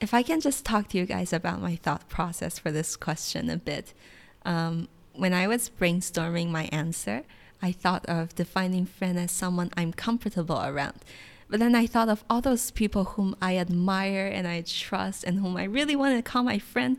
If 0.00 0.14
I 0.14 0.22
can 0.22 0.40
just 0.40 0.64
talk 0.64 0.88
to 0.88 0.98
you 0.98 1.04
guys 1.04 1.34
about 1.34 1.60
my 1.60 1.76
thought 1.76 2.08
process 2.08 2.58
for 2.58 2.72
this 2.72 2.96
question 2.96 3.50
a 3.50 3.58
bit. 3.58 3.92
Um, 4.46 4.88
when 5.12 5.34
I 5.34 5.46
was 5.46 5.68
brainstorming 5.68 6.48
my 6.48 6.64
answer, 6.72 7.24
I 7.60 7.72
thought 7.72 8.06
of 8.06 8.34
defining 8.34 8.86
friend 8.86 9.18
as 9.18 9.32
someone 9.32 9.70
I'm 9.76 9.92
comfortable 9.92 10.62
around. 10.62 11.00
But 11.50 11.60
then 11.60 11.74
I 11.74 11.86
thought 11.86 12.08
of 12.08 12.24
all 12.30 12.40
those 12.40 12.70
people 12.70 13.04
whom 13.04 13.36
I 13.42 13.58
admire 13.58 14.28
and 14.28 14.48
I 14.48 14.62
trust 14.62 15.24
and 15.24 15.40
whom 15.40 15.58
I 15.58 15.64
really 15.64 15.94
want 15.94 16.16
to 16.16 16.22
call 16.22 16.42
my 16.42 16.58
friend, 16.58 16.96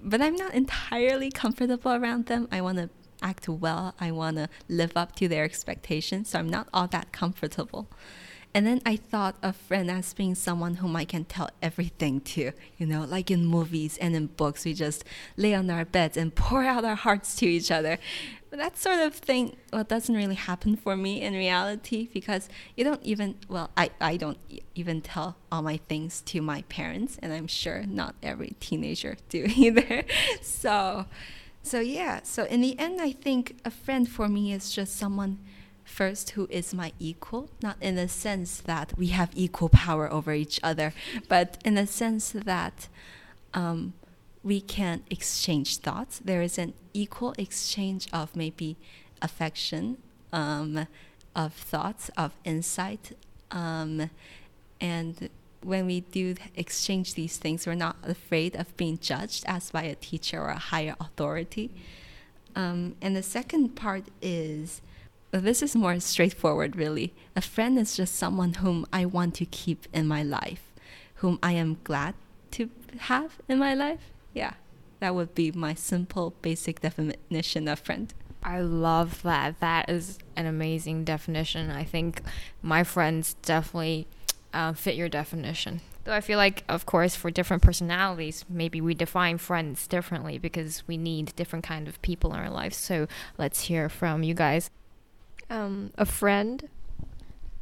but 0.00 0.20
I'm 0.20 0.36
not 0.36 0.54
entirely 0.54 1.32
comfortable 1.32 1.92
around 1.92 2.26
them. 2.26 2.46
I 2.52 2.60
want 2.60 2.78
to 2.78 2.88
act 3.22 3.48
well. 3.48 3.94
I 4.00 4.10
want 4.10 4.36
to 4.36 4.48
live 4.68 4.92
up 4.96 5.14
to 5.16 5.28
their 5.28 5.44
expectations. 5.44 6.30
So 6.30 6.38
I'm 6.38 6.50
not 6.50 6.68
all 6.72 6.88
that 6.88 7.12
comfortable. 7.12 7.88
And 8.54 8.66
then 8.66 8.82
I 8.84 8.96
thought 8.96 9.36
of 9.42 9.56
friend 9.56 9.90
as 9.90 10.12
being 10.12 10.34
someone 10.34 10.74
whom 10.74 10.94
I 10.94 11.06
can 11.06 11.24
tell 11.24 11.48
everything 11.62 12.20
to, 12.20 12.52
you 12.76 12.86
know, 12.86 13.04
like 13.04 13.30
in 13.30 13.46
movies 13.46 13.96
and 13.98 14.14
in 14.14 14.26
books, 14.26 14.66
we 14.66 14.74
just 14.74 15.04
lay 15.38 15.54
on 15.54 15.70
our 15.70 15.86
beds 15.86 16.18
and 16.18 16.34
pour 16.34 16.62
out 16.62 16.84
our 16.84 16.94
hearts 16.94 17.34
to 17.36 17.46
each 17.46 17.70
other. 17.70 17.98
But 18.50 18.58
that 18.58 18.76
sort 18.76 19.00
of 19.00 19.14
thing, 19.14 19.56
well, 19.72 19.84
doesn't 19.84 20.14
really 20.14 20.34
happen 20.34 20.76
for 20.76 20.94
me 20.94 21.22
in 21.22 21.32
reality 21.32 22.10
because 22.12 22.50
you 22.76 22.84
don't 22.84 23.02
even, 23.02 23.36
well, 23.48 23.70
I, 23.78 23.88
I 23.98 24.18
don't 24.18 24.36
even 24.74 25.00
tell 25.00 25.36
all 25.50 25.62
my 25.62 25.78
things 25.78 26.20
to 26.26 26.42
my 26.42 26.60
parents, 26.68 27.18
and 27.22 27.32
I'm 27.32 27.46
sure 27.46 27.84
not 27.86 28.14
every 28.22 28.54
teenager 28.60 29.16
do 29.30 29.46
either. 29.56 30.04
so, 30.42 31.06
so 31.62 31.80
yeah, 31.80 32.20
so 32.22 32.44
in 32.44 32.60
the 32.60 32.78
end, 32.78 33.00
I 33.00 33.12
think 33.12 33.56
a 33.64 33.70
friend 33.70 34.08
for 34.08 34.28
me 34.28 34.52
is 34.52 34.70
just 34.70 34.96
someone 34.96 35.38
first 35.84 36.30
who 36.30 36.46
is 36.50 36.74
my 36.74 36.92
equal, 36.98 37.50
not 37.62 37.76
in 37.80 37.96
the 37.96 38.08
sense 38.08 38.60
that 38.60 38.96
we 38.96 39.08
have 39.08 39.30
equal 39.34 39.68
power 39.68 40.10
over 40.12 40.32
each 40.32 40.58
other, 40.62 40.92
but 41.28 41.58
in 41.64 41.74
the 41.74 41.86
sense 41.86 42.30
that 42.30 42.88
um, 43.54 43.92
we 44.42 44.60
can 44.60 45.02
exchange 45.10 45.78
thoughts. 45.78 46.20
There 46.24 46.42
is 46.42 46.58
an 46.58 46.74
equal 46.92 47.34
exchange 47.38 48.08
of 48.12 48.34
maybe 48.34 48.76
affection, 49.20 49.98
um, 50.32 50.86
of 51.34 51.52
thoughts, 51.52 52.10
of 52.16 52.32
insight, 52.44 53.16
um, 53.50 54.10
and 54.80 55.28
when 55.64 55.86
we 55.86 56.00
do 56.00 56.34
exchange 56.56 57.14
these 57.14 57.36
things, 57.36 57.66
we're 57.66 57.74
not 57.74 57.96
afraid 58.02 58.56
of 58.56 58.76
being 58.76 58.98
judged 58.98 59.44
as 59.46 59.70
by 59.70 59.82
a 59.82 59.94
teacher 59.94 60.40
or 60.40 60.48
a 60.48 60.58
higher 60.58 60.96
authority. 61.00 61.70
Um, 62.54 62.96
and 63.00 63.16
the 63.16 63.22
second 63.22 63.70
part 63.70 64.04
is 64.20 64.82
well, 65.32 65.40
this 65.40 65.62
is 65.62 65.74
more 65.74 65.98
straightforward, 65.98 66.76
really. 66.76 67.14
A 67.34 67.40
friend 67.40 67.78
is 67.78 67.96
just 67.96 68.14
someone 68.14 68.54
whom 68.54 68.84
I 68.92 69.06
want 69.06 69.34
to 69.36 69.46
keep 69.46 69.86
in 69.92 70.06
my 70.06 70.22
life, 70.22 70.72
whom 71.16 71.38
I 71.42 71.52
am 71.52 71.78
glad 71.84 72.14
to 72.52 72.68
have 72.98 73.38
in 73.48 73.58
my 73.58 73.72
life. 73.72 74.12
Yeah, 74.34 74.54
that 75.00 75.14
would 75.14 75.34
be 75.34 75.50
my 75.50 75.72
simple, 75.72 76.34
basic 76.42 76.80
definition 76.80 77.66
of 77.66 77.78
friend. 77.78 78.12
I 78.42 78.60
love 78.60 79.22
that. 79.22 79.58
That 79.60 79.88
is 79.88 80.18
an 80.36 80.44
amazing 80.44 81.04
definition. 81.04 81.70
I 81.70 81.84
think 81.84 82.20
my 82.60 82.84
friends 82.84 83.34
definitely 83.40 84.06
uh, 84.52 84.72
fit 84.72 84.96
your 84.96 85.08
definition. 85.08 85.80
Though 86.04 86.12
I 86.12 86.20
feel 86.20 86.36
like, 86.36 86.64
of 86.68 86.84
course, 86.84 87.14
for 87.14 87.30
different 87.30 87.62
personalities, 87.62 88.44
maybe 88.48 88.80
we 88.80 88.94
define 88.94 89.38
friends 89.38 89.86
differently 89.86 90.36
because 90.36 90.82
we 90.88 90.96
need 90.96 91.34
different 91.36 91.64
kind 91.64 91.86
of 91.86 92.02
people 92.02 92.34
in 92.34 92.40
our 92.40 92.50
lives. 92.50 92.76
So 92.76 93.06
let's 93.38 93.62
hear 93.62 93.88
from 93.88 94.24
you 94.24 94.34
guys. 94.34 94.68
Um, 95.48 95.92
a 95.96 96.04
friend, 96.04 96.68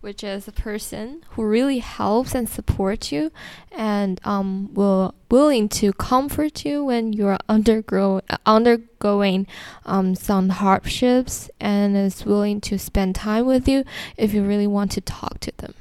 which 0.01 0.25
is 0.25 0.49
a 0.49 0.53
person 0.53 1.23
who 1.31 1.45
really 1.45 1.81
helps 1.81 2.35
and 2.35 2.49
supports 2.49 3.13
you, 3.13 3.31
and 3.73 4.19
um, 4.25 4.73
will 4.73 5.15
willing 5.31 5.69
to 5.69 5.93
comfort 5.93 6.65
you 6.65 6.85
when 6.85 7.13
you're 7.13 7.37
undergo 7.49 8.23
undergoing 8.47 9.47
um, 9.85 10.15
some 10.15 10.49
hardships, 10.49 11.51
and 11.61 11.95
is 11.95 12.25
willing 12.25 12.61
to 12.63 12.79
spend 12.79 13.17
time 13.17 13.45
with 13.45 13.69
you 13.69 13.85
if 14.17 14.33
you 14.33 14.43
really 14.43 14.67
want 14.67 14.93
to 14.93 15.03
talk 15.03 15.41
to 15.41 15.53
them. 15.59 15.75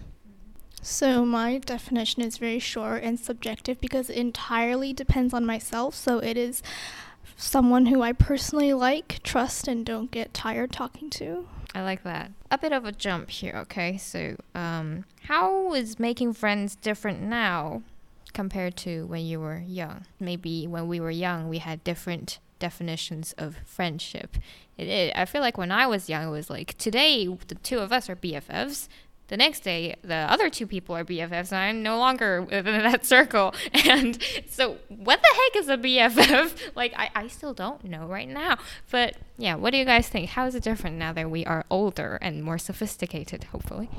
So, 0.90 1.24
my 1.24 1.60
definition 1.60 2.24
is 2.24 2.40
very 2.40 2.58
short 2.58 3.04
and 3.04 3.20
subjective 3.20 3.80
because 3.80 4.10
it 4.10 4.18
entirely 4.18 4.92
depends 4.92 5.36
on 5.36 5.46
myself. 5.46 5.94
So, 5.94 6.18
it 6.18 6.36
is 6.36 6.64
someone 7.38 7.86
who 7.86 8.02
I 8.02 8.12
personally 8.12 8.74
like, 8.74 9.22
trust, 9.22 9.68
and 9.68 9.86
don't 9.86 10.10
get 10.10 10.34
tired 10.34 10.72
talking 10.72 11.12
to. 11.12 11.48
I 11.76 11.84
like 11.84 12.02
that. 12.06 12.32
A 12.50 12.58
bit 12.58 12.74
of 12.74 12.86
a 12.86 12.92
jump 12.92 13.30
here, 13.30 13.54
okay? 13.58 13.98
So, 13.98 14.36
um, 14.56 15.06
how 15.26 15.76
is 15.76 16.00
making 16.00 16.34
friends 16.34 16.76
different 16.76 17.22
now 17.22 17.84
compared 18.34 18.76
to 18.78 19.06
when 19.06 19.24
you 19.24 19.40
were 19.40 19.60
young? 19.60 20.08
Maybe 20.20 20.66
when 20.66 20.88
we 20.88 21.00
were 21.00 21.12
young, 21.12 21.50
we 21.50 21.60
had 21.60 21.84
different 21.84 22.40
definitions 22.58 23.36
of 23.38 23.58
friendship. 23.64 24.38
It, 24.76 24.88
it, 24.88 25.14
I 25.16 25.26
feel 25.26 25.42
like 25.42 25.58
when 25.58 25.72
I 25.72 25.86
was 25.86 26.10
young, 26.10 26.28
it 26.28 26.32
was 26.32 26.50
like 26.50 26.76
today 26.80 27.28
the 27.48 27.56
two 27.56 27.78
of 27.78 27.92
us 27.92 28.10
are 28.10 28.16
BFFs 28.16 28.88
the 29.30 29.38
next 29.38 29.62
day 29.62 29.96
the 30.02 30.16
other 30.16 30.50
two 30.50 30.68
people 30.68 30.96
are 30.96 31.06
BFFs 31.06 31.52
and 31.52 31.60
I'm 31.60 31.82
no 31.82 31.98
longer 31.98 32.42
within 32.52 32.84
that 32.84 33.06
circle. 33.06 33.54
And 33.90 34.22
so 34.50 34.78
what 34.90 35.20
the 35.22 35.30
heck 35.34 35.64
is 35.64 35.70
a 35.70 35.78
BFF? 35.78 36.72
like 36.76 36.94
I, 36.96 37.10
I 37.16 37.28
still 37.28 37.54
don't 37.54 37.84
know 37.84 38.06
right 38.06 38.28
now. 38.28 38.58
But 38.92 39.16
yeah, 39.38 39.56
what 39.56 39.72
do 39.72 39.78
you 39.78 39.86
guys 39.86 40.08
think? 40.10 40.32
How 40.32 40.46
is 40.46 40.54
it 40.54 40.64
different 40.64 40.98
now 40.98 41.14
that 41.14 41.30
we 41.32 41.46
are 41.46 41.66
older 41.70 42.20
and 42.22 42.44
more 42.44 42.58
sophisticated, 42.58 43.46
hopefully? 43.46 43.90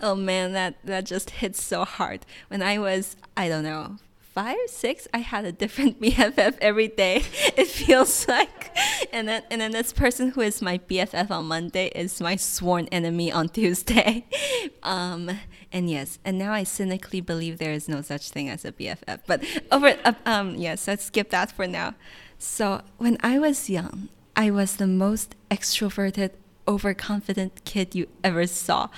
Oh 0.00 0.14
man, 0.14 0.52
that 0.52 0.76
that 0.84 1.04
just 1.04 1.30
hits 1.30 1.62
so 1.62 1.84
hard. 1.84 2.24
When 2.48 2.62
I 2.62 2.78
was, 2.78 3.16
I 3.36 3.48
don't 3.48 3.64
know, 3.64 3.96
five, 4.40 4.56
six, 4.68 5.06
I 5.12 5.18
had 5.18 5.44
a 5.44 5.52
different 5.52 6.00
BFF 6.02 6.56
every 6.60 6.88
day. 6.88 7.22
It 7.60 7.66
feels 7.66 8.26
like, 8.26 8.74
and 9.12 9.28
then 9.28 9.42
and 9.50 9.60
then 9.60 9.72
this 9.72 9.92
person 9.92 10.30
who 10.30 10.40
is 10.40 10.62
my 10.62 10.78
BFF 10.78 11.30
on 11.30 11.44
Monday 11.46 11.88
is 11.94 12.20
my 12.20 12.36
sworn 12.36 12.86
enemy 12.90 13.30
on 13.30 13.48
Tuesday. 13.48 14.24
Um, 14.82 15.30
and 15.72 15.90
yes, 15.90 16.18
and 16.24 16.38
now 16.38 16.52
I 16.52 16.64
cynically 16.64 17.20
believe 17.20 17.58
there 17.58 17.72
is 17.72 17.86
no 17.86 18.00
such 18.00 18.30
thing 18.30 18.48
as 18.48 18.64
a 18.64 18.72
BFF. 18.72 19.20
But 19.26 19.44
over, 19.70 19.94
uh, 20.04 20.14
um, 20.24 20.54
yes, 20.56 20.88
let's 20.88 21.04
skip 21.04 21.28
that 21.30 21.52
for 21.52 21.66
now. 21.66 21.94
So 22.38 22.80
when 22.96 23.18
I 23.20 23.38
was 23.38 23.68
young, 23.68 24.08
I 24.34 24.50
was 24.50 24.76
the 24.76 24.86
most 24.86 25.34
extroverted, 25.50 26.30
overconfident 26.66 27.64
kid 27.64 27.94
you 27.94 28.06
ever 28.24 28.46
saw. 28.46 28.88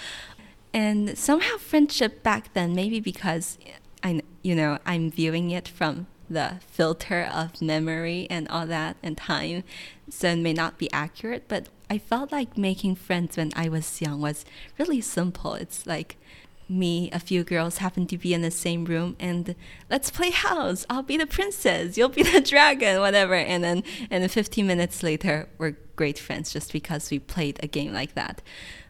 And 0.73 1.19
somehow 1.19 1.57
friendship 1.59 2.23
back 2.23 2.55
then, 2.55 2.77
maybe 2.77 3.01
because 3.01 3.59
I, 4.05 4.23
you 4.43 4.55
know, 4.55 4.79
I'm 4.85 5.11
viewing 5.11 5.51
it 5.51 5.69
from 5.69 6.07
the 6.29 6.57
filter 6.67 7.23
of 7.33 7.61
memory 7.61 8.27
and 8.31 8.49
all 8.49 8.67
that 8.67 8.97
and 9.03 9.17
time, 9.17 9.65
so 10.09 10.29
it 10.29 10.37
may 10.37 10.53
not 10.53 10.79
be 10.79 10.91
accurate. 10.93 11.45
But 11.49 11.69
I 11.91 11.99
felt 11.99 12.33
like 12.33 12.57
making 12.57 12.97
friends 12.97 13.37
when 13.37 13.53
I 13.55 13.69
was 13.69 14.01
young 14.01 14.21
was 14.21 14.45
really 14.79 15.01
simple. 15.01 15.55
It's 15.55 15.87
like 15.87 16.17
me, 16.69 17.11
a 17.13 17.19
few 17.19 17.45
girls 17.45 17.79
happen 17.79 18.07
to 18.07 18.17
be 18.17 18.33
in 18.33 18.43
the 18.43 18.51
same 18.51 18.85
room, 18.85 19.17
and 19.21 19.55
let's 19.91 20.11
play 20.11 20.31
house. 20.31 20.87
I'll 20.89 21.03
be 21.03 21.17
the 21.17 21.27
princess, 21.27 21.97
you'll 21.97 22.09
be 22.09 22.23
the 22.23 22.41
dragon, 22.53 23.01
whatever. 23.01 23.35
And 23.35 23.63
then, 23.63 23.85
and 24.11 24.23
then 24.23 24.29
15 24.29 24.67
minutes 24.67 25.03
later, 25.03 25.49
we're 25.59 25.77
great 25.97 26.19
friends 26.19 26.53
just 26.53 26.73
because 26.73 27.11
we 27.11 27.19
played 27.19 27.61
a 27.63 27.67
game 27.67 27.93
like 27.93 28.15
that. 28.15 28.41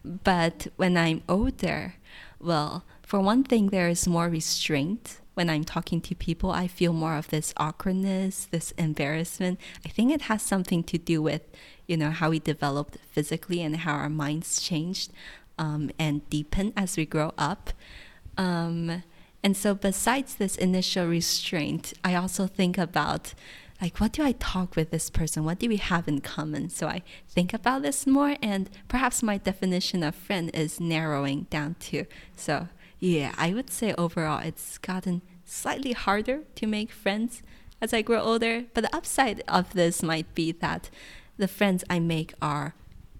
But 0.03 0.67
when 0.77 0.97
I'm 0.97 1.23
older, 1.27 1.95
well, 2.39 2.85
for 3.13 3.19
one 3.19 3.43
thing, 3.43 3.67
there 3.67 3.89
is 3.89 4.07
more 4.07 4.27
restraint 4.27 5.19
when 5.35 5.47
I'm 5.47 5.63
talking 5.63 6.01
to 6.01 6.15
people. 6.15 6.49
I 6.49 6.65
feel 6.65 6.93
more 6.93 7.15
of 7.15 7.27
this 7.27 7.53
awkwardness, 7.57 8.45
this 8.45 8.71
embarrassment. 8.71 9.59
I 9.85 9.89
think 9.89 10.11
it 10.11 10.23
has 10.23 10.41
something 10.41 10.83
to 10.85 10.97
do 10.97 11.21
with, 11.21 11.43
you 11.85 11.95
know, 11.95 12.09
how 12.09 12.31
we 12.31 12.39
developed 12.39 12.97
physically 13.11 13.61
and 13.61 13.77
how 13.77 13.93
our 13.93 14.09
minds 14.09 14.59
changed. 14.59 15.11
um, 15.59 15.91
and 15.99 16.27
deepen 16.31 16.73
as 16.75 16.97
we 16.97 17.05
grow 17.05 17.31
up. 17.37 17.73
Um, 18.35 19.03
and 19.43 19.55
so, 19.55 19.75
besides 19.75 20.33
this 20.33 20.55
initial 20.55 21.05
restraint, 21.05 21.93
I 22.03 22.15
also 22.15 22.47
think 22.47 22.79
about 22.79 23.35
like, 23.79 23.99
what 23.99 24.13
do 24.13 24.23
I 24.23 24.31
talk 24.31 24.75
with 24.75 24.89
this 24.89 25.11
person? 25.11 25.43
What 25.43 25.59
do 25.59 25.69
we 25.69 25.77
have 25.77 26.07
in 26.07 26.21
common? 26.21 26.69
So 26.69 26.87
I 26.87 27.03
think 27.29 27.53
about 27.53 27.83
this 27.83 28.07
more, 28.07 28.37
and 28.41 28.71
perhaps 28.87 29.21
my 29.21 29.37
definition 29.37 30.01
of 30.01 30.15
friend 30.15 30.49
is 30.55 30.79
narrowing 30.79 31.45
down 31.51 31.75
to. 31.81 32.05
So, 32.35 32.69
yeah, 33.03 33.33
I 33.37 33.53
would 33.53 33.69
say 33.69 33.93
overall 33.97 34.39
it's 34.39 34.77
gotten 34.77 35.23
slightly 35.43 35.91
harder 35.91 36.43
to 36.55 36.65
make 36.65 36.89
friends 36.89 37.43
as 37.81 37.93
I 37.93 38.01
grow 38.01 38.21
older. 38.21 38.63
But 38.73 38.85
the 38.85 38.95
upside 38.95 39.43
of 39.45 39.73
this 39.73 40.01
might 40.01 40.33
be 40.33 40.53
that 40.53 40.89
the 41.35 41.49
friends 41.49 41.83
I 41.89 41.99
make 41.99 42.33
are 42.41 42.75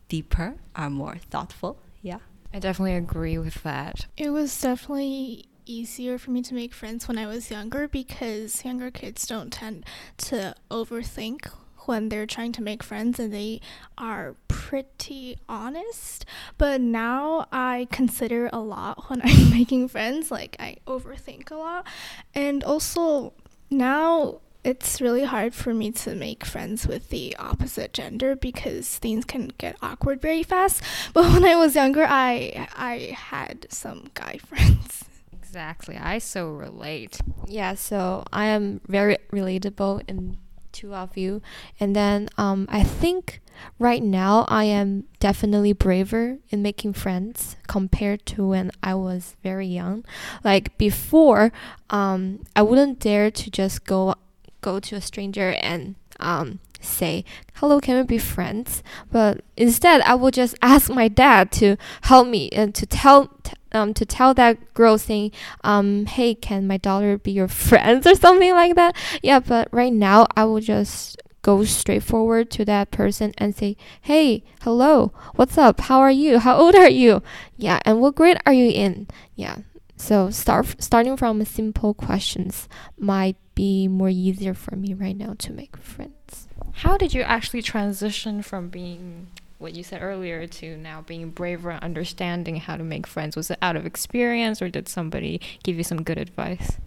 deeper, 0.07 0.55
are 0.73 0.89
more 0.89 1.17
thoughtful. 1.29 1.79
Yeah. 2.01 2.19
I 2.53 2.59
definitely 2.59 2.95
agree 2.95 3.37
with 3.37 3.61
that. 3.63 4.05
It 4.15 4.29
was 4.29 4.57
definitely 4.61 5.47
easier 5.65 6.17
for 6.17 6.31
me 6.31 6.41
to 6.43 6.53
make 6.53 6.73
friends 6.73 7.09
when 7.09 7.17
I 7.17 7.25
was 7.25 7.51
younger 7.51 7.89
because 7.89 8.63
younger 8.63 8.89
kids 8.89 9.27
don't 9.27 9.51
tend 9.51 9.85
to 10.19 10.55
overthink 10.71 11.51
when 11.87 12.09
they're 12.09 12.25
trying 12.25 12.51
to 12.53 12.61
make 12.61 12.83
friends 12.83 13.19
and 13.19 13.33
they 13.33 13.61
are 13.97 14.35
pretty 14.47 15.37
honest. 15.47 16.25
But 16.57 16.81
now 16.81 17.47
I 17.51 17.87
consider 17.91 18.49
a 18.51 18.59
lot 18.59 19.09
when 19.09 19.21
I'm 19.23 19.49
making 19.51 19.87
friends, 19.89 20.31
like 20.31 20.55
I 20.59 20.77
overthink 20.87 21.51
a 21.51 21.55
lot. 21.55 21.85
And 22.33 22.63
also 22.63 23.33
now 23.69 24.39
it's 24.63 25.01
really 25.01 25.25
hard 25.25 25.53
for 25.53 25.73
me 25.73 25.91
to 25.91 26.15
make 26.15 26.45
friends 26.45 26.87
with 26.87 27.09
the 27.09 27.35
opposite 27.37 27.93
gender 27.93 28.35
because 28.35 28.97
things 28.97 29.25
can 29.25 29.49
get 29.57 29.75
awkward 29.81 30.21
very 30.21 30.43
fast. 30.43 30.81
But 31.13 31.31
when 31.33 31.45
I 31.45 31.55
was 31.55 31.75
younger, 31.75 32.05
I 32.07 32.67
I 32.75 33.15
had 33.15 33.67
some 33.69 34.09
guy 34.13 34.37
friends. 34.45 35.05
Exactly. 35.31 35.97
I 35.97 36.17
so 36.17 36.49
relate. 36.49 37.19
Yeah, 37.45 37.75
so 37.75 38.23
I 38.33 38.45
am 38.45 38.81
very 38.87 39.17
relatable 39.31 40.01
in 40.07 40.37
two 40.73 40.93
of 40.93 41.15
you. 41.15 41.41
And 41.79 41.95
then 41.95 42.27
um, 42.37 42.67
I 42.69 42.83
think 42.83 43.41
right 43.79 44.03
now 44.03 44.45
I 44.49 44.65
am 44.65 45.05
definitely 45.19 45.73
braver 45.73 46.39
in 46.49 46.61
making 46.61 46.93
friends 46.93 47.55
compared 47.67 48.25
to 48.27 48.47
when 48.47 48.71
I 48.81 48.95
was 48.95 49.35
very 49.43 49.67
young. 49.67 50.03
Like 50.43 50.77
before, 50.77 51.53
um, 51.89 52.43
I 52.55 52.63
wouldn't 52.63 52.99
dare 52.99 53.31
to 53.31 53.51
just 53.51 53.85
go 53.85 54.15
go 54.61 54.79
to 54.79 54.95
a 54.95 55.01
stranger 55.01 55.51
and 55.61 55.95
um, 56.19 56.59
say, 56.81 57.25
hello, 57.55 57.79
can 57.79 57.97
we 57.97 58.03
be 58.03 58.17
friends? 58.17 58.81
But 59.11 59.41
instead, 59.57 60.01
I 60.01 60.15
will 60.15 60.31
just 60.31 60.55
ask 60.61 60.89
my 60.89 61.07
dad 61.07 61.51
to 61.53 61.77
help 62.03 62.27
me 62.27 62.49
and 62.49 62.73
to 62.75 62.85
tell, 62.85 63.27
t- 63.43 63.53
um, 63.73 63.93
to 63.93 64.05
tell 64.05 64.33
that 64.35 64.73
girl 64.73 64.97
saying, 64.97 65.31
um, 65.63 66.05
hey, 66.05 66.35
can 66.35 66.67
my 66.67 66.77
daughter 66.77 67.17
be 67.17 67.31
your 67.31 67.47
friends 67.67 68.07
or 68.07 68.15
something 68.15 68.51
like 68.51 68.75
that? 68.75 68.95
Yeah, 69.21 69.39
but 69.39 69.67
right 69.71 69.93
now, 69.93 70.27
I 70.35 70.45
will 70.45 70.61
just 70.61 71.21
go 71.41 71.63
straight 71.65 72.03
forward 72.03 72.49
to 72.51 72.65
that 72.65 72.91
person 72.91 73.33
and 73.37 73.55
say, 73.55 73.75
hey, 74.01 74.43
hello, 74.61 75.11
what's 75.35 75.57
up? 75.57 75.81
How 75.81 75.99
are 75.99 76.11
you? 76.11 76.39
How 76.39 76.57
old 76.57 76.75
are 76.75 76.89
you? 76.89 77.21
Yeah, 77.57 77.79
and 77.85 78.01
what 78.01 78.15
grade 78.15 78.37
are 78.45 78.53
you 78.53 78.71
in? 78.71 79.07
Yeah. 79.35 79.57
So 79.97 80.29
start 80.31 80.75
starting 80.79 81.15
from 81.17 81.43
simple 81.45 81.93
questions 81.93 82.67
might 82.97 83.37
be 83.55 83.87
more 83.87 84.09
easier 84.09 84.53
for 84.53 84.75
me 84.75 84.93
right 84.93 85.15
now 85.15 85.35
to 85.39 85.51
make 85.53 85.77
friends. 85.77 86.47
How 86.73 86.97
did 86.97 87.13
you 87.13 87.21
actually 87.21 87.61
transition 87.61 88.41
from 88.41 88.69
being 88.69 89.27
what 89.63 89.73
you 89.73 89.81
said 89.81 90.03
earlier 90.03 90.45
to 90.45 90.77
now 90.77 91.01
being 91.01 91.31
braver 91.31 91.71
and 91.71 91.81
understanding 91.83 92.57
how 92.57 92.75
to 92.75 92.83
make 92.83 93.07
friends? 93.07 93.35
Was 93.35 93.49
it 93.49 93.57
out 93.61 93.75
of 93.75 93.85
experience 93.85 94.61
or 94.61 94.69
did 94.69 94.87
somebody 94.87 95.41
give 95.63 95.77
you 95.77 95.83
some 95.83 96.03
good 96.03 96.17
advice? 96.19 96.77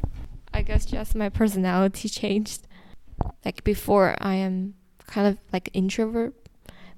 I 0.52 0.62
guess 0.62 0.86
just 0.86 1.14
my 1.14 1.30
personality 1.30 2.08
changed. 2.10 2.68
Like 3.44 3.64
before, 3.64 4.14
I 4.20 4.34
am 4.34 4.74
kind 5.06 5.26
of 5.26 5.38
like 5.52 5.70
introvert, 5.72 6.34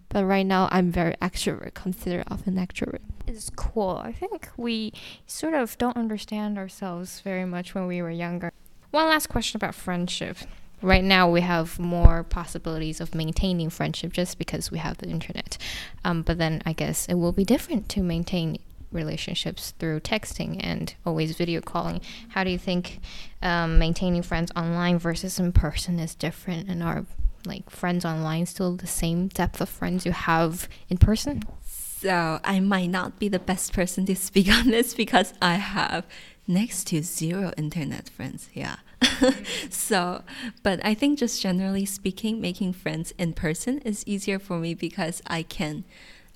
but 0.09 0.25
right 0.25 0.45
now 0.45 0.69
I'm 0.73 0.91
very 0.91 1.15
extrovert, 1.23 1.75
considered 1.75 2.25
of 2.27 2.47
an 2.47 2.57
extrovert. 2.57 3.01
It's 3.27 3.51
cool. 3.51 4.01
I 4.03 4.13
think 4.13 4.49
we 4.57 4.93
sort 5.27 5.55
of 5.55 5.79
don't 5.79 5.97
understand 5.97 6.59
ourselves 6.59 7.21
very 7.21 7.45
much 7.45 7.75
when 7.75 7.87
we 7.87 8.03
were 8.03 8.11
younger. 8.11 8.53
One 8.91 9.07
last 9.07 9.29
question 9.29 9.59
about 9.59 9.75
friendship. 9.75 10.39
Right 10.81 11.03
now, 11.03 11.29
we 11.29 11.41
have 11.41 11.79
more 11.79 12.23
possibilities 12.23 13.01
of 13.01 13.15
maintaining 13.15 13.69
friendship 13.71 14.13
just 14.13 14.39
because 14.39 14.71
we 14.71 14.79
have 14.79 14.99
the 14.99 15.09
internet. 15.09 15.59
Um, 16.05 16.23
but 16.23 16.39
then 16.39 16.63
I 16.65 16.73
guess 16.73 17.07
it 17.07 17.15
will 17.15 17.33
be 17.33 17.45
different 17.45 17.89
to 17.91 18.03
maintain 18.03 18.59
relationships 18.93 19.75
through 19.79 20.01
texting 20.01 20.57
and 20.61 20.95
always 21.05 21.37
video 21.37 21.61
calling. 21.61 22.01
How 22.29 22.45
do 22.45 22.51
you 22.51 22.59
think 22.59 23.01
um, 23.43 23.79
maintaining 23.79 24.23
friends 24.23 24.53
online 24.57 24.99
versus 24.99 25.39
in 25.39 25.53
person 25.53 25.99
is 25.99 26.15
different? 26.15 26.69
And 26.69 26.83
are 26.83 27.05
like 27.45 27.71
friends 27.71 28.05
online 28.05 28.47
still 28.47 28.77
the 28.77 28.87
same 28.87 29.29
depth 29.29 29.61
of 29.61 29.69
friends 29.69 30.07
you 30.07 30.13
have 30.13 30.69
in 30.89 30.99
person? 30.99 31.43
So 31.65 32.39
I 32.45 32.61
might 32.61 32.91
not 32.91 33.19
be 33.19 33.29
the 33.29 33.41
best 33.41 33.73
person 33.73 34.07
to 34.07 34.15
speak 34.15 34.49
on 34.53 34.69
this 34.69 34.95
because 34.95 35.35
I 35.43 35.55
have 35.55 36.07
next 36.47 36.87
to 36.89 37.03
zero 37.03 37.53
internet 37.57 38.09
friends. 38.09 38.49
Yeah. 38.55 38.77
so, 39.71 40.23
but 40.63 40.81
I 40.85 40.95
think 40.95 41.19
just 41.19 41.41
generally 41.41 41.85
speaking, 41.85 42.41
making 42.41 42.73
friends 42.73 43.13
in 43.19 43.33
person 43.33 43.79
is 43.79 44.05
easier 44.07 44.39
for 44.39 44.59
me 44.59 44.75
because 44.75 45.23
I 45.27 45.43
can, 45.43 45.85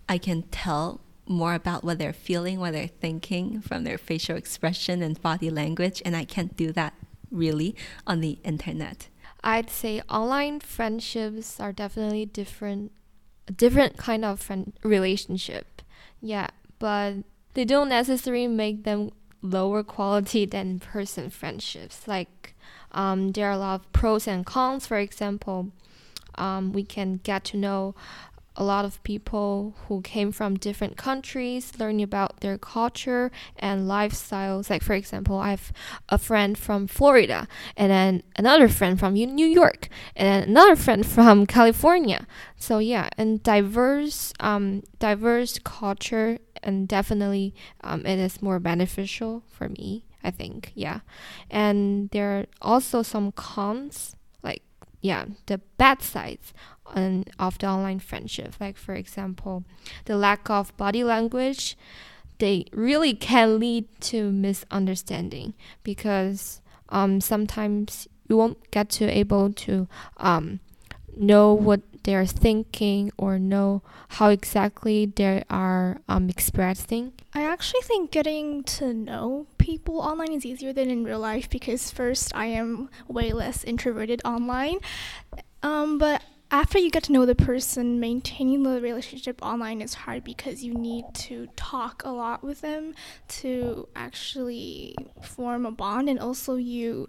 I 0.08 0.18
can 0.18 0.42
tell 0.44 1.00
more 1.26 1.54
about 1.54 1.84
what 1.84 1.98
they're 1.98 2.12
feeling, 2.12 2.60
what 2.60 2.72
they're 2.72 2.86
thinking 2.86 3.60
from 3.60 3.84
their 3.84 3.98
facial 3.98 4.36
expression 4.36 5.02
and 5.02 5.20
body 5.20 5.50
language, 5.50 6.02
and 6.04 6.16
I 6.16 6.24
can't 6.24 6.56
do 6.56 6.72
that 6.72 6.94
really 7.30 7.74
on 8.06 8.20
the 8.20 8.38
internet. 8.44 9.08
I'd 9.42 9.70
say 9.70 10.02
online 10.08 10.60
friendships 10.60 11.58
are 11.58 11.72
definitely 11.72 12.26
different, 12.26 12.92
a 13.48 13.52
different 13.52 13.96
kind 13.96 14.24
of 14.24 14.40
friend 14.40 14.72
relationship. 14.84 15.82
Yeah, 16.20 16.48
but 16.78 17.24
they 17.54 17.64
don't 17.64 17.88
necessarily 17.88 18.46
make 18.46 18.84
them 18.84 19.10
lower 19.42 19.82
quality 19.82 20.46
than 20.46 20.78
person 20.78 21.28
friendships. 21.30 22.06
Like 22.06 22.54
um, 22.92 23.32
there 23.32 23.48
are 23.48 23.52
a 23.52 23.58
lot 23.58 23.80
of 23.80 23.92
pros 23.92 24.26
and 24.26 24.46
cons. 24.46 24.86
For 24.86 24.98
example, 24.98 25.72
um, 26.36 26.72
we 26.72 26.84
can 26.84 27.20
get 27.22 27.44
to 27.44 27.56
know 27.56 27.94
a 28.56 28.64
lot 28.64 28.84
of 28.84 29.02
people 29.02 29.74
who 29.88 30.02
came 30.02 30.30
from 30.30 30.56
different 30.56 30.96
countries, 30.96 31.72
learning 31.78 32.02
about 32.02 32.40
their 32.40 32.58
culture 32.58 33.30
and 33.58 33.88
lifestyles. 33.88 34.68
Like, 34.68 34.82
for 34.82 34.92
example, 34.92 35.38
I 35.38 35.50
have 35.50 35.72
a 36.08 36.18
friend 36.18 36.56
from 36.58 36.86
Florida, 36.86 37.48
and 37.76 37.90
then 37.90 38.22
another 38.36 38.68
friend 38.68 38.98
from 38.98 39.14
New 39.14 39.46
York, 39.46 39.88
and 40.14 40.44
another 40.44 40.76
friend 40.76 41.06
from 41.06 41.46
California. 41.58 42.26
So 42.56 42.78
yeah, 42.78 43.08
and 43.16 43.42
diverse, 43.42 44.34
um, 44.38 44.82
diverse 44.98 45.58
culture, 45.58 46.38
and 46.62 46.88
definitely, 46.88 47.54
um, 47.82 48.06
it 48.06 48.18
is 48.18 48.42
more 48.42 48.58
beneficial 48.58 49.42
for 49.48 49.68
me. 49.68 50.04
I 50.24 50.30
think, 50.30 50.70
yeah, 50.76 51.00
and 51.50 52.08
there 52.10 52.38
are 52.38 52.46
also 52.60 53.02
some 53.02 53.32
cons, 53.32 54.14
like 54.42 54.62
yeah, 55.00 55.26
the 55.46 55.58
bad 55.76 56.00
sides 56.00 56.54
on, 56.86 57.24
of 57.38 57.58
the 57.58 57.66
online 57.66 57.98
friendship. 57.98 58.54
Like, 58.60 58.76
for 58.76 58.94
example, 58.94 59.64
the 60.04 60.16
lack 60.16 60.48
of 60.48 60.74
body 60.76 61.02
language, 61.02 61.76
they 62.38 62.66
really 62.72 63.14
can 63.14 63.58
lead 63.58 63.86
to 64.02 64.30
misunderstanding 64.30 65.54
because 65.82 66.60
um, 66.88 67.20
sometimes 67.20 68.06
you 68.28 68.36
won't 68.36 68.70
get 68.70 68.88
to 68.90 69.08
able 69.08 69.52
to 69.52 69.88
um, 70.18 70.60
know 71.16 71.52
what 71.52 71.80
they're 72.04 72.26
thinking 72.26 73.10
or 73.16 73.38
know 73.38 73.82
how 74.08 74.28
exactly 74.28 75.06
they 75.06 75.44
are 75.48 76.00
um, 76.08 76.28
expressing. 76.28 77.12
I 77.34 77.42
actually 77.44 77.82
think 77.82 78.10
getting 78.10 78.62
to 78.64 78.92
know 78.92 79.46
people 79.58 80.00
online 80.00 80.32
is 80.32 80.44
easier 80.44 80.72
than 80.72 80.90
in 80.90 81.04
real 81.04 81.20
life 81.20 81.48
because 81.48 81.90
first 81.90 82.34
I 82.34 82.46
am 82.46 82.90
way 83.08 83.32
less 83.32 83.64
introverted 83.64 84.20
online. 84.24 84.78
Um, 85.62 85.98
but 85.98 86.22
after 86.52 86.78
you 86.78 86.90
get 86.90 87.04
to 87.04 87.12
know 87.12 87.24
the 87.24 87.34
person, 87.34 87.98
maintaining 87.98 88.62
the 88.62 88.78
relationship 88.80 89.40
online 89.42 89.80
is 89.80 89.94
hard 89.94 90.22
because 90.22 90.62
you 90.62 90.74
need 90.74 91.04
to 91.14 91.48
talk 91.56 92.02
a 92.04 92.10
lot 92.10 92.44
with 92.44 92.60
them 92.60 92.94
to 93.28 93.88
actually 93.96 94.94
form 95.22 95.64
a 95.64 95.70
bond, 95.70 96.10
and 96.10 96.20
also 96.20 96.56
you. 96.56 97.08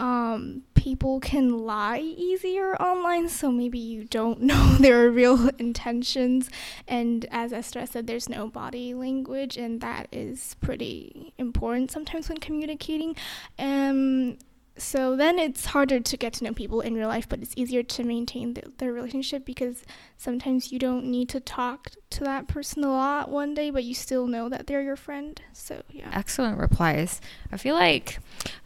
Um, 0.00 0.62
people 0.74 1.20
can 1.20 1.66
lie 1.66 1.98
easier 1.98 2.74
online, 2.76 3.28
so 3.28 3.52
maybe 3.52 3.78
you 3.78 4.04
don't 4.04 4.40
know 4.50 4.76
their 4.80 5.10
real 5.10 5.50
intentions. 5.58 6.48
And 6.88 7.26
as 7.30 7.52
Esther 7.52 7.84
said, 7.86 8.06
there's 8.06 8.28
no 8.28 8.48
body 8.48 8.94
language, 8.94 9.56
and 9.58 9.80
that 9.82 10.08
is 10.10 10.56
pretty 10.60 11.32
important 11.38 11.90
sometimes 11.90 12.28
when 12.28 12.38
communicating. 12.38 13.14
Um, 13.58 14.38
So 14.76 15.14
then 15.16 15.38
it's 15.38 15.66
harder 15.66 16.00
to 16.00 16.16
get 16.16 16.32
to 16.34 16.44
know 16.44 16.54
people 16.54 16.80
in 16.80 16.94
real 16.94 17.08
life, 17.08 17.28
but 17.28 17.40
it's 17.42 17.52
easier 17.56 17.82
to 17.82 18.02
maintain 18.02 18.54
the, 18.54 18.62
the 18.78 18.90
relationship 18.90 19.44
because 19.44 19.82
sometimes 20.20 20.70
you 20.70 20.78
don't 20.78 21.06
need 21.06 21.30
to 21.30 21.40
talk 21.40 21.92
to 22.10 22.24
that 22.24 22.46
person 22.46 22.84
a 22.84 22.90
lot 22.90 23.30
one 23.30 23.54
day, 23.54 23.70
but 23.70 23.84
you 23.84 23.94
still 23.94 24.26
know 24.26 24.50
that 24.50 24.66
they're 24.66 24.82
your 24.82 24.96
friend. 24.96 25.40
So 25.54 25.82
yeah. 25.90 26.10
Excellent 26.12 26.58
replies. 26.58 27.22
I 27.50 27.56
feel 27.56 27.74
like 27.74 28.18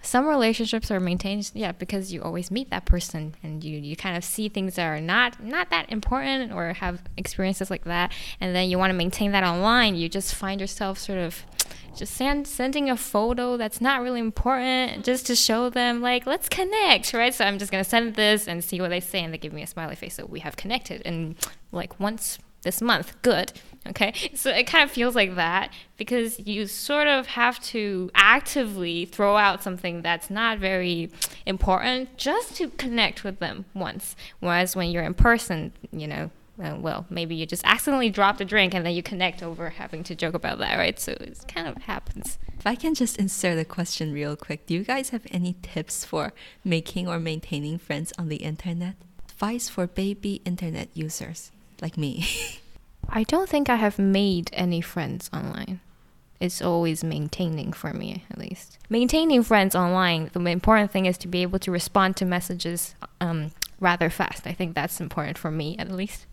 some 0.03 0.27
relationships 0.27 0.91
are 0.91 0.99
maintained, 0.99 1.53
yeah, 1.55 1.71
because 1.71 2.13
you 2.13 2.23
always 2.23 2.51
meet 2.51 2.71
that 2.71 2.87
person 2.87 3.37
and 3.45 3.63
you, 3.63 3.79
you 3.79 3.95
kind 3.95 4.17
of 4.17 4.25
see 4.25 4.49
things 4.49 4.75
that 4.75 4.87
are 4.87 5.01
not 5.01 5.41
not 5.41 5.71
that 5.71 5.93
important 5.93 6.53
or 6.53 6.73
have 6.73 7.01
experiences 7.17 7.71
like 7.71 7.85
that, 7.85 8.13
and 8.41 8.55
then 8.55 8.69
you 8.69 8.77
want 8.77 8.91
to 8.91 8.97
maintain 8.97 9.31
that 9.31 9.45
online. 9.45 9.95
You 9.95 10.09
just 10.09 10.35
find 10.35 10.61
yourself 10.61 10.99
sort 10.99 11.21
of 11.21 11.45
just 11.97 12.15
send, 12.15 12.47
sending 12.47 12.91
a 12.91 12.97
photo 12.97 13.57
that's 13.57 13.81
not 13.81 14.03
really 14.03 14.21
important 14.21 15.05
just 15.05 15.27
to 15.27 15.37
show 15.37 15.71
them 15.71 16.01
like 16.01 16.27
let's 16.27 16.49
connect 16.49 17.13
right 17.15 17.33
so 17.33 17.45
i'm 17.45 17.59
just 17.59 17.71
going 17.71 17.83
to 17.83 17.89
send 17.89 18.15
this 18.15 18.49
and 18.49 18.65
see 18.65 18.81
what 18.81 18.91
they 18.91 19.01
say 19.01 19.23
and 19.23 19.33
they 19.33 19.39
give 19.39 19.53
me 19.53 19.63
a 19.63 19.67
smiley 19.67 19.95
face 19.95 20.15
so 20.15 20.27
we 20.27 20.41
have 20.41 20.57
connected 20.57 21.03
and 21.05 21.37
like 21.73 21.99
once 22.01 22.39
this 22.63 22.81
month 22.81 23.15
good 23.23 23.53
okay 23.87 24.13
so 24.35 24.51
it 24.51 24.67
kind 24.67 24.85
of 24.85 24.91
feels 24.91 25.15
like 25.15 25.35
that 25.35 25.71
because 25.97 26.41
you 26.41 26.67
sort 26.67 27.07
of 27.07 27.27
have 27.27 27.61
to 27.61 28.11
actively 28.15 29.05
throw 29.05 29.37
out 29.37 29.63
something 29.63 30.01
that's 30.03 30.31
not 30.31 30.59
very 30.59 31.11
important 31.45 32.17
just 32.17 32.57
to 32.57 32.69
connect 32.71 33.23
with 33.23 33.39
them 33.39 33.65
once 33.75 34.17
whereas 34.41 34.75
when 34.75 34.91
you're 34.91 35.05
in 35.05 35.15
person 35.15 35.73
you 35.93 36.07
know 36.07 36.31
uh, 36.63 36.77
well, 36.79 37.05
maybe 37.11 37.35
you 37.35 37.47
just 37.47 37.65
accidentally 37.65 38.11
dropped 38.11 38.41
a 38.41 38.45
drink 38.45 38.75
and 38.75 38.87
then 38.87 38.95
you 38.95 39.03
connect 39.03 39.43
over 39.43 39.71
having 39.71 40.05
to 40.05 40.15
joke 40.15 40.35
about 40.35 40.59
that, 40.59 40.77
right? 40.77 40.99
So 41.01 41.13
it 41.13 41.45
kind 41.49 41.67
of 41.67 41.77
happens. 41.83 42.39
If 42.57 42.67
I 42.67 42.77
can 42.77 42.95
just 42.95 43.17
insert 43.17 43.59
a 43.59 43.65
question 43.65 44.13
real 44.13 44.37
quick, 44.37 44.67
do 44.67 44.75
you 44.75 44.85
guys 44.85 45.11
have 45.11 45.27
any 45.33 45.57
tips 45.63 46.05
for 46.05 46.33
making 46.65 47.09
or 47.09 47.19
maintaining 47.19 47.79
friends 47.79 48.13
on 48.19 48.29
the 48.29 48.37
internet? 48.37 48.95
Advice 49.35 49.69
for 49.69 49.89
baby 49.89 50.41
internet 50.45 50.89
users 50.95 51.51
like 51.83 51.99
me. 51.99 52.25
I 53.09 53.25
don't 53.25 53.49
think 53.49 53.69
I 53.69 53.75
have 53.75 53.99
made 53.99 54.49
any 54.53 54.81
friends 54.81 55.29
online. 55.33 55.81
It's 56.39 56.63
always 56.63 57.03
maintaining 57.03 57.73
for 57.73 57.93
me, 57.93 58.23
at 58.31 58.39
least. 58.39 58.79
Maintaining 58.89 59.43
friends 59.43 59.75
online, 59.75 60.31
the 60.33 60.41
important 60.47 60.93
thing 60.93 61.07
is 61.07 61.19
to 61.19 61.27
be 61.27 61.43
able 61.43 61.59
to 61.59 61.73
respond 61.73 62.17
to 62.19 62.25
messages 62.25 62.95
um, 63.21 63.51
rather 63.81 64.09
fast. 64.09 64.47
I 64.47 64.53
think 64.53 64.77
that's 64.77 65.01
important 65.01 65.37
for 65.37 65.51
me, 65.51 65.77
at 65.81 65.91
least. 65.91 66.27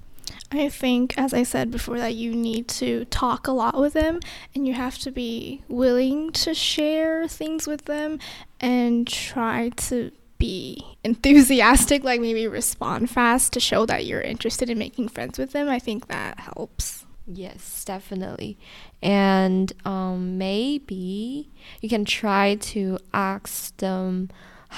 I 0.51 0.69
think, 0.69 1.17
as 1.17 1.33
I 1.33 1.41
said 1.41 1.71
before, 1.71 1.97
that 1.97 2.13
you 2.13 2.35
need 2.35 2.67
to 2.67 3.05
talk 3.05 3.47
a 3.47 3.51
lot 3.51 3.79
with 3.79 3.93
them 3.93 4.19
and 4.53 4.67
you 4.67 4.75
have 4.75 4.99
to 4.99 5.11
be 5.11 5.63
willing 5.67 6.31
to 6.33 6.53
share 6.53 7.27
things 7.27 7.65
with 7.65 7.85
them 7.85 8.19
and 8.59 9.07
try 9.07 9.69
to 9.69 10.11
be 10.41 10.83
enthusiastic, 11.03 12.03
like 12.03 12.19
maybe 12.19 12.47
respond 12.47 13.09
fast 13.09 13.53
to 13.53 13.59
show 13.59 13.85
that 13.85 14.05
you're 14.05 14.21
interested 14.33 14.69
in 14.69 14.77
making 14.77 15.07
friends 15.09 15.37
with 15.37 15.51
them. 15.53 15.69
I 15.69 15.79
think 15.79 16.07
that 16.07 16.39
helps. 16.39 17.05
Yes, 17.27 17.85
definitely. 17.85 18.57
And 19.01 19.71
um, 19.85 20.37
maybe 20.37 21.49
you 21.81 21.89
can 21.89 22.05
try 22.05 22.55
to 22.73 22.97
ask 23.13 23.77
them 23.77 24.29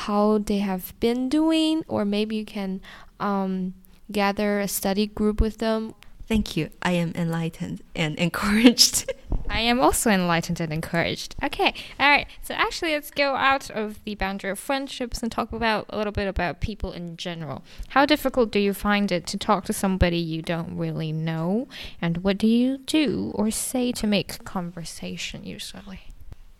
how 0.05 0.39
they 0.39 0.59
have 0.59 0.93
been 0.99 1.29
doing, 1.29 1.83
or 1.87 2.05
maybe 2.05 2.35
you 2.35 2.45
can. 2.45 2.81
Um, 3.19 3.73
gather 4.11 4.59
a 4.59 4.67
study 4.67 5.07
group 5.07 5.41
with 5.41 5.57
them. 5.57 5.95
Thank 6.27 6.55
you. 6.55 6.69
I 6.81 6.91
am 6.91 7.11
enlightened 7.15 7.81
and 7.95 8.15
encouraged. 8.19 9.11
I 9.49 9.59
am 9.59 9.79
also 9.79 10.09
enlightened 10.09 10.59
and 10.59 10.71
encouraged. 10.71 11.35
Okay, 11.43 11.73
all 11.99 12.09
right. 12.09 12.27
So 12.41 12.53
actually, 12.53 12.93
let's 12.93 13.11
go 13.11 13.35
out 13.35 13.69
of 13.69 14.03
the 14.03 14.15
boundary 14.15 14.49
of 14.49 14.59
friendships 14.59 15.21
and 15.21 15.31
talk 15.31 15.51
about 15.51 15.85
a 15.89 15.97
little 15.97 16.13
bit 16.13 16.27
about 16.27 16.61
people 16.61 16.91
in 16.91 17.17
general. 17.17 17.63
How 17.89 18.05
difficult 18.05 18.51
do 18.51 18.59
you 18.59 18.73
find 18.73 19.11
it 19.11 19.27
to 19.27 19.37
talk 19.37 19.65
to 19.65 19.73
somebody 19.73 20.17
you 20.17 20.41
don't 20.41 20.77
really 20.77 21.11
know, 21.11 21.67
and 22.01 22.17
what 22.17 22.37
do 22.37 22.47
you 22.47 22.77
do 22.77 23.31
or 23.35 23.51
say 23.51 23.91
to 23.91 24.07
make 24.07 24.43
conversation 24.43 25.43
usually? 25.43 26.01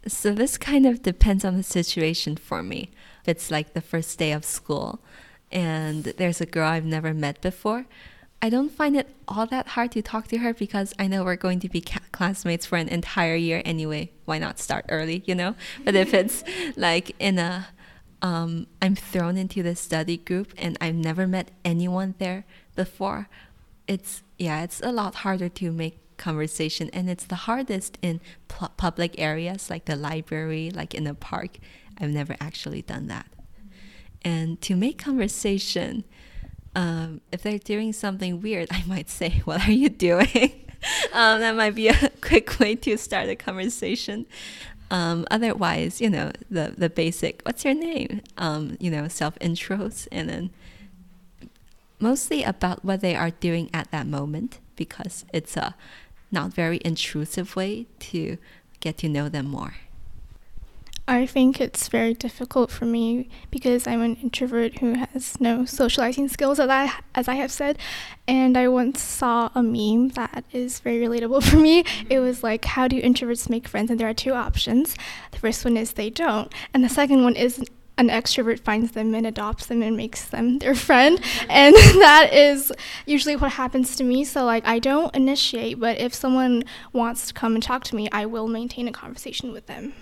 So 0.05 0.33
this 0.33 0.57
kind 0.57 0.85
of 0.85 1.01
depends 1.01 1.45
on 1.45 1.55
the 1.55 1.63
situation 1.63 2.35
for 2.35 2.61
me. 2.61 2.91
It's 3.25 3.49
like 3.49 3.73
the 3.73 3.81
first 3.81 4.19
day 4.19 4.33
of 4.33 4.43
school 4.43 4.99
and 5.53 6.03
there's 6.03 6.41
a 6.41 6.45
girl 6.45 6.67
I've 6.67 6.83
never 6.83 7.13
met 7.13 7.39
before, 7.39 7.85
I 8.43 8.49
don't 8.49 8.73
find 8.73 8.97
it 8.97 9.07
all 9.25 9.45
that 9.45 9.69
hard 9.69 9.93
to 9.93 10.01
talk 10.01 10.27
to 10.27 10.39
her 10.39 10.53
because 10.53 10.93
I 10.99 11.07
know 11.07 11.23
we're 11.23 11.37
going 11.37 11.61
to 11.61 11.69
be 11.69 11.79
classmates 11.79 12.65
for 12.65 12.75
an 12.75 12.89
entire 12.89 13.35
year 13.35 13.61
anyway. 13.63 14.11
Why 14.25 14.37
not 14.37 14.59
start 14.59 14.83
early, 14.89 15.23
you 15.25 15.33
know? 15.33 15.55
But 15.85 15.95
if 15.95 16.13
it's 16.13 16.43
like 16.75 17.15
in 17.19 17.39
a, 17.39 17.67
um, 18.21 18.67
I'm 18.81 18.97
thrown 18.97 19.37
into 19.37 19.63
the 19.63 19.77
study 19.77 20.17
group 20.17 20.53
and 20.57 20.77
I've 20.81 20.93
never 20.93 21.25
met 21.25 21.51
anyone 21.63 22.15
there 22.17 22.43
before, 22.75 23.29
it's, 23.87 24.23
yeah, 24.37 24.61
it's 24.63 24.81
a 24.81 24.91
lot 24.91 25.15
harder 25.15 25.47
to 25.47 25.71
make 25.71 26.17
conversation 26.17 26.89
and 26.91 27.09
it's 27.09 27.23
the 27.23 27.47
hardest 27.47 27.97
in 28.01 28.19
public 28.49 29.17
areas 29.17 29.69
like 29.69 29.85
the 29.85 29.95
library, 29.95 30.69
like 30.69 30.93
in 30.93 31.07
a 31.07 31.13
park. 31.13 31.59
I've 31.97 32.09
never 32.09 32.35
actually 32.41 32.81
done 32.81 33.07
that 33.07 33.27
and 34.25 34.59
to 34.61 34.75
make 34.75 34.97
conversation. 34.97 36.03
Um, 36.75 37.21
if 37.31 37.43
they're 37.43 37.59
doing 37.59 37.93
something 37.93 38.41
weird, 38.41 38.67
I 38.71 38.83
might 38.87 39.09
say, 39.09 39.41
"What 39.45 39.67
are 39.67 39.71
you 39.71 39.89
doing?" 39.89 40.65
um, 41.13 41.39
that 41.39 41.55
might 41.55 41.75
be 41.75 41.87
a 41.89 42.09
quick 42.21 42.59
way 42.59 42.75
to 42.75 42.97
start 42.97 43.29
a 43.29 43.35
conversation. 43.35 44.25
Um, 44.91 45.25
otherwise, 45.31 46.01
you 46.01 46.09
know, 46.09 46.31
the 46.49 46.73
the 46.77 46.89
basic 46.89 47.41
"What's 47.43 47.63
your 47.65 47.73
name?" 47.73 48.21
Um, 48.37 48.77
you 48.79 48.91
know, 48.91 49.07
self 49.07 49.37
intros, 49.39 50.07
and 50.11 50.29
then 50.29 50.49
mostly 51.99 52.43
about 52.43 52.83
what 52.83 53.01
they 53.01 53.15
are 53.15 53.31
doing 53.31 53.69
at 53.73 53.91
that 53.91 54.07
moment, 54.07 54.59
because 54.75 55.25
it's 55.33 55.55
a 55.55 55.75
not 56.31 56.53
very 56.53 56.81
intrusive 56.83 57.55
way 57.55 57.85
to 57.99 58.37
get 58.79 58.97
to 58.97 59.07
know 59.07 59.29
them 59.29 59.47
more. 59.47 59.75
I 61.05 61.25
think 61.25 61.59
it's 61.59 61.89
very 61.89 62.13
difficult 62.13 62.71
for 62.71 62.85
me 62.85 63.27
because 63.51 63.87
I'm 63.87 64.01
an 64.01 64.15
introvert 64.15 64.79
who 64.79 64.93
has 64.93 65.39
no 65.39 65.65
socializing 65.65 66.29
skills, 66.29 66.61
as 66.61 66.69
I 66.69 66.93
as 67.13 67.27
I 67.27 67.35
have 67.35 67.51
said. 67.51 67.77
And 68.25 68.57
I 68.57 68.69
once 68.69 69.01
saw 69.01 69.49
a 69.53 69.61
meme 69.61 70.09
that 70.09 70.45
is 70.53 70.79
very 70.79 70.99
relatable 71.05 71.43
for 71.43 71.57
me. 71.57 71.83
It 72.09 72.19
was 72.19 72.41
like, 72.41 72.63
"How 72.63 72.87
do 72.87 73.01
introverts 73.01 73.49
make 73.49 73.67
friends?" 73.67 73.91
And 73.91 73.99
there 73.99 74.07
are 74.07 74.13
two 74.13 74.33
options. 74.33 74.95
The 75.31 75.39
first 75.39 75.65
one 75.65 75.75
is 75.75 75.91
they 75.93 76.09
don't, 76.09 76.49
and 76.73 76.85
the 76.85 76.89
second 76.89 77.23
one 77.23 77.35
is 77.35 77.61
an 77.97 78.07
extrovert 78.07 78.61
finds 78.61 78.93
them 78.93 79.13
and 79.13 79.27
adopts 79.27 79.67
them 79.67 79.83
and 79.83 79.95
makes 79.95 80.25
them 80.29 80.57
their 80.59 80.73
friend 80.73 81.19
and 81.47 81.75
that 82.01 82.29
is 82.33 82.71
usually 83.05 83.35
what 83.35 83.51
happens 83.51 83.95
to 83.95 84.03
me 84.03 84.23
so 84.23 84.43
like 84.43 84.65
i 84.65 84.79
don't 84.79 85.15
initiate 85.15 85.79
but 85.79 85.99
if 85.99 86.11
someone 86.11 86.63
wants 86.91 87.27
to 87.27 87.35
come 87.35 87.53
and 87.53 87.61
talk 87.61 87.83
to 87.83 87.95
me 87.95 88.09
i 88.11 88.25
will 88.25 88.47
maintain 88.47 88.87
a 88.87 88.91
conversation 88.91 89.51
with 89.51 89.67
them 89.67 89.93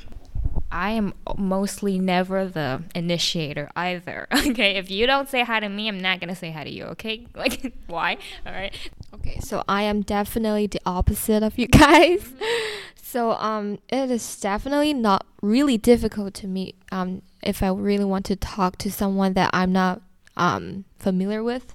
I 0.71 0.91
am 0.91 1.13
mostly 1.37 1.99
never 1.99 2.47
the 2.47 2.83
initiator 2.95 3.69
either. 3.75 4.27
Okay, 4.51 4.77
if 4.77 4.89
you 4.91 5.05
don't 5.07 5.29
say 5.29 5.43
hi 5.43 5.59
to 5.59 5.69
me, 5.69 5.87
I'm 5.87 5.99
not 5.99 6.19
gonna 6.19 6.35
say 6.35 6.51
hi 6.51 6.63
to 6.63 6.69
you. 6.69 6.85
Okay, 6.85 7.27
like 7.35 7.73
why? 7.87 8.17
All 8.45 8.51
right. 8.53 8.73
Okay, 9.13 9.39
so 9.39 9.63
I 9.67 9.83
am 9.83 10.01
definitely 10.01 10.67
the 10.67 10.81
opposite 10.85 11.43
of 11.43 11.57
you 11.57 11.67
guys. 11.85 12.33
so 13.01 13.31
um, 13.33 13.79
it 13.89 14.09
is 14.11 14.39
definitely 14.39 14.93
not 14.93 15.25
really 15.41 15.77
difficult 15.77 16.33
to 16.35 16.47
me 16.47 16.75
um 16.91 17.21
if 17.41 17.63
I 17.63 17.69
really 17.69 18.05
want 18.05 18.25
to 18.25 18.35
talk 18.35 18.77
to 18.79 18.91
someone 18.91 19.33
that 19.33 19.49
I'm 19.53 19.71
not 19.71 20.01
um 20.37 20.85
familiar 20.99 21.43
with. 21.43 21.73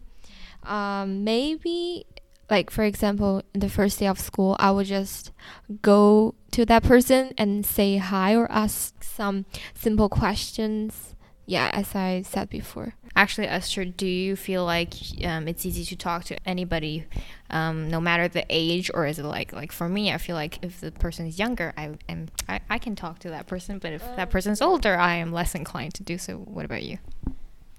Um, 0.64 1.22
maybe 1.22 2.06
like 2.50 2.70
for 2.70 2.84
example 2.84 3.42
in 3.54 3.60
the 3.60 3.68
first 3.68 3.98
day 3.98 4.06
of 4.06 4.18
school 4.18 4.56
i 4.58 4.70
would 4.70 4.86
just 4.86 5.32
go 5.82 6.34
to 6.50 6.64
that 6.64 6.82
person 6.82 7.32
and 7.36 7.66
say 7.66 7.96
hi 7.96 8.34
or 8.34 8.50
ask 8.50 9.02
some 9.02 9.44
simple 9.74 10.08
questions 10.08 11.14
yeah 11.46 11.70
as 11.72 11.94
i 11.94 12.22
said 12.22 12.48
before. 12.50 12.94
Actually 13.14 13.46
esther 13.46 13.84
do 13.84 14.06
you 14.06 14.36
feel 14.36 14.64
like 14.64 14.92
um, 15.24 15.48
it's 15.48 15.64
easy 15.64 15.84
to 15.86 15.96
talk 15.96 16.24
to 16.24 16.36
anybody 16.46 17.06
um, 17.48 17.88
no 17.88 17.98
matter 17.98 18.28
the 18.28 18.44
age 18.50 18.90
or 18.92 19.06
is 19.06 19.18
it 19.18 19.24
like 19.24 19.54
like 19.54 19.72
for 19.72 19.88
me 19.88 20.12
i 20.12 20.18
feel 20.18 20.36
like 20.36 20.58
if 20.62 20.80
the 20.80 20.92
person 20.92 21.26
is 21.26 21.38
younger 21.38 21.72
i 21.78 21.90
am 22.10 22.28
I, 22.46 22.60
I 22.68 22.78
can 22.78 22.94
talk 22.94 23.20
to 23.20 23.30
that 23.30 23.46
person 23.46 23.78
but 23.78 23.94
if 23.94 24.02
that 24.16 24.28
person's 24.28 24.60
older 24.60 24.98
i 24.98 25.14
am 25.14 25.32
less 25.32 25.54
inclined 25.54 25.94
to 25.94 26.02
do 26.02 26.18
so. 26.18 26.36
What 26.36 26.66
about 26.66 26.82
you 26.82 26.98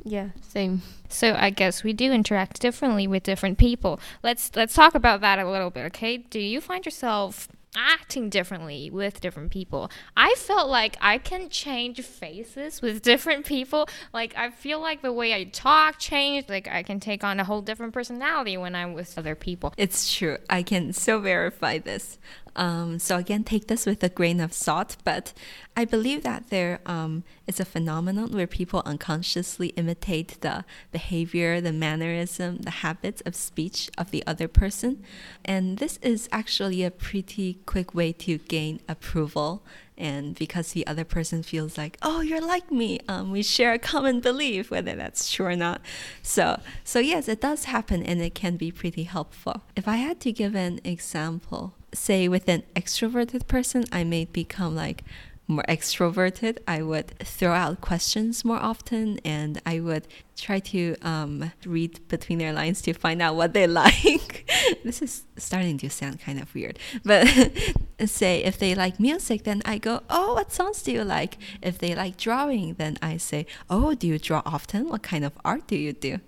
yeah, 0.04 0.30
same. 0.42 0.82
So 1.10 1.36
I 1.38 1.50
guess 1.50 1.84
we 1.84 1.94
do 1.94 2.12
interact 2.12 2.62
differently 2.62 3.08
with 3.08 3.24
different 3.24 3.58
people. 3.58 4.00
Let's 4.24 4.52
let's 4.56 4.74
talk 4.74 4.96
about 4.96 5.22
that 5.22 5.40
a 5.40 5.50
little 5.50 5.70
bit, 5.70 5.86
okay? 5.88 6.18
Do 6.18 6.40
you 6.40 6.62
find 6.62 6.86
yourself 6.86 7.48
acting 7.78 8.30
differently 8.30 8.90
with 8.90 9.22
different 9.22 9.52
people. 9.52 9.92
I 10.16 10.34
felt 10.36 10.70
like 10.70 10.98
I 11.00 11.18
can 11.18 11.50
change 11.50 12.02
faces 12.02 12.82
with 12.82 13.02
different 13.04 13.46
people. 13.46 13.88
Like 14.14 14.34
I 14.36 14.50
feel 14.50 14.80
like 14.80 15.02
the 15.02 15.14
way 15.14 15.34
I 15.34 15.46
talk 15.46 16.00
changed. 16.00 16.50
Like 16.50 16.68
I 16.68 16.84
can 16.84 17.00
take 17.00 17.24
on 17.24 17.40
a 17.40 17.44
whole 17.44 17.62
different 17.62 17.94
personality 17.94 18.58
when 18.58 18.76
I'm 18.76 18.94
with 18.94 19.18
other 19.18 19.36
people. 19.36 19.74
It's 19.78 20.14
true. 20.14 20.38
I 20.50 20.64
can 20.64 20.92
so 20.94 21.20
verify 21.20 21.78
this. 21.78 22.18
Um, 22.58 23.00
so 23.00 23.18
again, 23.18 23.44
take 23.44 23.68
this 23.68 23.86
with 23.86 24.04
a 24.04 24.10
grain 24.10 24.40
of 24.40 24.52
salt. 24.52 24.98
But 25.04 25.34
I 25.76 25.86
believe 25.86 26.24
that 26.24 26.50
there 26.50 26.80
um, 26.86 27.24
is 27.46 27.60
a 27.60 27.66
phenomenon 27.66 28.32
where 28.32 28.48
people 28.48 28.82
unconsciously 28.86 29.68
imitate 29.70 30.42
the 30.42 30.66
behavior, 30.92 31.62
the 31.62 31.72
mannerism, 31.72 32.58
the 32.58 32.72
habits 32.72 33.22
of 33.22 33.36
speech 33.36 33.90
of 33.98 34.10
the 34.10 34.26
other 34.26 34.48
person, 34.48 35.04
and 35.46 35.78
this 35.78 35.98
is 36.02 36.28
actually 36.32 36.84
a 36.84 36.92
pretty 36.92 37.60
quick 37.66 37.94
way 37.94 38.12
to 38.14 38.40
gain 38.40 38.80
approval 38.90 39.64
and 39.98 40.36
because 40.36 40.74
the 40.74 40.86
other 40.86 41.04
person 41.04 41.42
feels 41.42 41.78
like 41.78 41.98
oh 42.02 42.22
you're 42.22 42.46
like 42.46 42.72
me. 42.72 43.00
Um, 43.08 43.32
we 43.32 43.42
share 43.42 43.74
a 43.74 43.80
common 43.80 44.20
belief 44.20 44.70
whether 44.70 44.96
that's 44.96 45.32
true 45.32 45.48
or 45.48 45.56
not. 45.56 45.82
So 46.22 46.60
so 46.84 47.00
yes 47.00 47.28
it 47.28 47.42
does 47.42 47.66
happen 47.66 48.04
and 48.04 48.22
it 48.22 48.36
can 48.36 48.58
be 48.58 48.72
pretty 48.72 49.04
helpful. 49.04 49.64
If 49.76 49.88
i 49.88 49.96
had 49.98 50.20
to 50.22 50.32
give 50.32 50.56
an 50.56 50.80
example 50.84 51.74
say 51.98 52.28
with 52.28 52.48
an 52.48 52.64
extroverted 52.76 53.48
person 53.48 53.84
i 53.92 54.04
may 54.04 54.26
become 54.26 54.76
like 54.76 55.04
more 55.48 55.64
extroverted, 55.68 56.58
I 56.68 56.82
would 56.82 57.18
throw 57.20 57.54
out 57.54 57.80
questions 57.80 58.44
more 58.44 58.58
often 58.58 59.20
and 59.24 59.62
I 59.66 59.80
would 59.80 60.08
try 60.36 60.60
to 60.60 60.96
um, 61.02 61.52
read 61.66 62.06
between 62.10 62.40
their 62.40 62.52
lines 62.52 62.82
to 62.82 62.94
find 62.94 63.22
out 63.22 63.36
what 63.36 63.54
they 63.54 63.66
like. 63.84 64.50
this 64.84 65.02
is 65.02 65.24
starting 65.38 65.78
to 65.80 65.90
sound 65.90 66.20
kind 66.20 66.40
of 66.40 66.54
weird. 66.54 66.78
But 67.04 67.28
say 68.06 68.44
if 68.44 68.60
they 68.60 68.76
like 68.76 69.00
music, 69.00 69.44
then 69.44 69.62
I 69.64 69.78
go, 69.78 70.02
Oh, 70.10 70.34
what 70.34 70.52
songs 70.52 70.82
do 70.82 70.92
you 70.92 71.04
like? 71.04 71.38
If 71.62 71.80
they 71.80 71.96
like 71.96 72.18
drawing, 72.18 72.74
then 72.74 72.98
I 73.02 73.18
say, 73.18 73.46
Oh, 73.70 73.94
do 73.94 74.08
you 74.08 74.20
draw 74.20 74.42
often? 74.46 74.90
What 74.90 75.02
kind 75.02 75.24
of 75.24 75.32
art 75.46 75.68
do 75.68 75.78
you 75.78 75.94
do? 75.94 76.20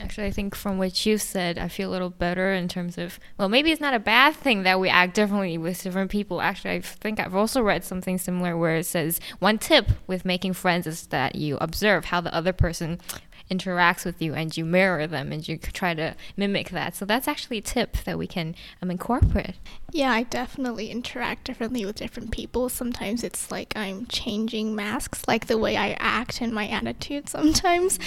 Actually, 0.00 0.26
I 0.26 0.30
think 0.30 0.54
from 0.54 0.78
what 0.78 1.06
you 1.06 1.16
said, 1.18 1.58
I 1.58 1.68
feel 1.68 1.90
a 1.90 1.92
little 1.92 2.10
better 2.10 2.52
in 2.52 2.68
terms 2.68 2.98
of, 2.98 3.18
well, 3.38 3.48
maybe 3.48 3.72
it's 3.72 3.80
not 3.80 3.94
a 3.94 3.98
bad 3.98 4.34
thing 4.34 4.62
that 4.62 4.78
we 4.78 4.88
act 4.88 5.14
differently 5.14 5.56
with 5.56 5.82
different 5.82 6.10
people. 6.10 6.40
Actually, 6.40 6.74
I 6.74 6.80
think 6.80 7.18
I've 7.18 7.34
also 7.34 7.62
read 7.62 7.82
something 7.82 8.18
similar 8.18 8.56
where 8.56 8.76
it 8.76 8.84
says 8.84 9.20
one 9.38 9.58
tip 9.58 9.88
with 10.06 10.24
making 10.24 10.52
friends 10.52 10.86
is 10.86 11.06
that 11.08 11.34
you 11.34 11.56
observe 11.60 12.06
how 12.06 12.20
the 12.20 12.34
other 12.34 12.52
person 12.52 13.00
interacts 13.50 14.04
with 14.04 14.20
you 14.20 14.34
and 14.34 14.56
you 14.56 14.64
mirror 14.64 15.06
them 15.06 15.32
and 15.32 15.46
you 15.46 15.56
try 15.56 15.94
to 15.94 16.14
mimic 16.36 16.70
that. 16.70 16.96
So 16.96 17.04
that's 17.04 17.28
actually 17.28 17.58
a 17.58 17.62
tip 17.62 17.96
that 18.04 18.18
we 18.18 18.26
can 18.26 18.54
um, 18.82 18.90
incorporate. 18.90 19.54
Yeah, 19.92 20.12
I 20.12 20.24
definitely 20.24 20.90
interact 20.90 21.44
differently 21.44 21.84
with 21.84 21.96
different 21.96 22.30
people. 22.32 22.68
Sometimes 22.68 23.22
it's 23.22 23.50
like 23.50 23.72
I'm 23.76 24.06
changing 24.06 24.74
masks, 24.74 25.22
like 25.28 25.46
the 25.46 25.58
way 25.58 25.76
I 25.76 25.96
act 25.98 26.40
and 26.40 26.52
my 26.52 26.66
attitude 26.68 27.28
sometimes. 27.28 27.98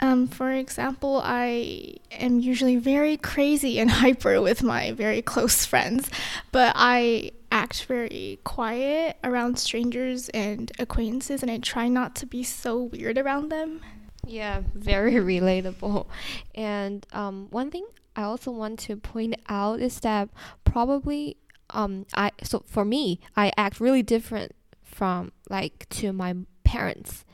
Um, 0.00 0.26
for 0.26 0.50
example, 0.52 1.20
I 1.22 1.96
am 2.10 2.40
usually 2.40 2.76
very 2.76 3.16
crazy 3.16 3.78
and 3.78 3.90
hyper 4.02 4.40
with 4.40 4.62
my 4.62 4.92
very 4.92 5.22
close 5.22 5.64
friends, 5.64 6.10
but 6.52 6.72
I 6.74 7.32
act 7.52 7.84
very 7.84 8.38
quiet 8.44 9.16
around 9.24 9.58
strangers 9.58 10.28
and 10.30 10.70
acquaintances, 10.78 11.42
and 11.42 11.50
I 11.50 11.58
try 11.58 11.88
not 11.88 12.14
to 12.16 12.26
be 12.26 12.42
so 12.42 12.82
weird 12.82 13.18
around 13.18 13.50
them. 13.50 13.80
Yeah, 14.26 14.62
very 14.74 15.14
relatable. 15.14 16.06
And 16.54 17.06
um, 17.12 17.48
one 17.50 17.70
thing 17.70 17.86
I 18.16 18.22
also 18.22 18.50
want 18.50 18.78
to 18.80 18.96
point 18.96 19.36
out 19.48 19.80
is 19.80 20.00
that 20.00 20.28
probably 20.64 21.36
um, 21.70 22.06
I 22.14 22.32
so 22.42 22.64
for 22.66 22.84
me 22.84 23.20
I 23.36 23.52
act 23.56 23.80
really 23.80 24.02
different 24.02 24.52
from 24.82 25.32
like 25.48 25.88
to 25.90 26.12
my 26.12 26.34
parents 26.64 27.24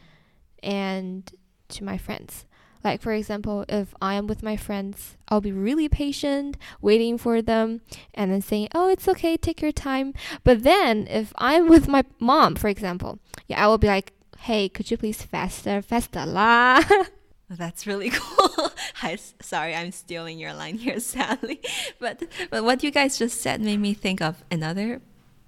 and 0.63 1.31
to 1.69 1.85
my 1.85 1.97
friends. 1.99 2.45
Like 2.85 3.03
for 3.03 3.13
example, 3.13 3.65
if 3.69 3.95
I 4.01 4.15
am 4.15 4.29
with 4.29 4.43
my 4.45 4.57
friends, 4.57 5.17
I'll 5.29 5.41
be 5.41 5.51
really 5.51 5.89
patient, 5.89 6.57
waiting 6.81 7.19
for 7.19 7.43
them, 7.43 7.81
and 8.15 8.31
then 8.31 8.43
saying, 8.43 8.69
"Oh, 8.75 8.89
it's 8.89 9.09
okay, 9.09 9.37
take 9.37 9.61
your 9.61 9.73
time." 9.73 10.15
But 10.45 10.63
then 10.63 11.09
if 11.11 11.33
I'm 11.37 11.69
with 11.69 11.89
my 11.89 12.05
mom, 12.21 12.55
for 12.55 12.69
example, 12.69 13.19
yeah, 13.49 13.65
I 13.65 13.67
will 13.67 13.79
be 13.79 13.89
like, 13.89 14.13
hey, 14.39 14.69
could 14.69 14.91
you 14.91 14.97
please 14.97 15.23
faster, 15.23 15.83
faster 15.83 16.27
la? 16.27 16.83
That's 17.49 17.87
really 17.87 18.11
cool. 18.15 18.71
I, 19.03 19.17
sorry, 19.41 19.75
I'm 19.75 19.93
stealing 19.93 20.39
your 20.39 20.53
line 20.53 20.79
here, 20.79 21.01
sadly. 21.15 21.61
But 21.99 22.25
but 22.51 22.65
what 22.65 22.83
you 22.83 22.91
guys 22.91 23.19
just 23.19 23.41
said 23.41 23.61
made 23.61 23.81
me 23.81 23.95
think 23.95 24.21
of 24.21 24.45
another 24.51 25.01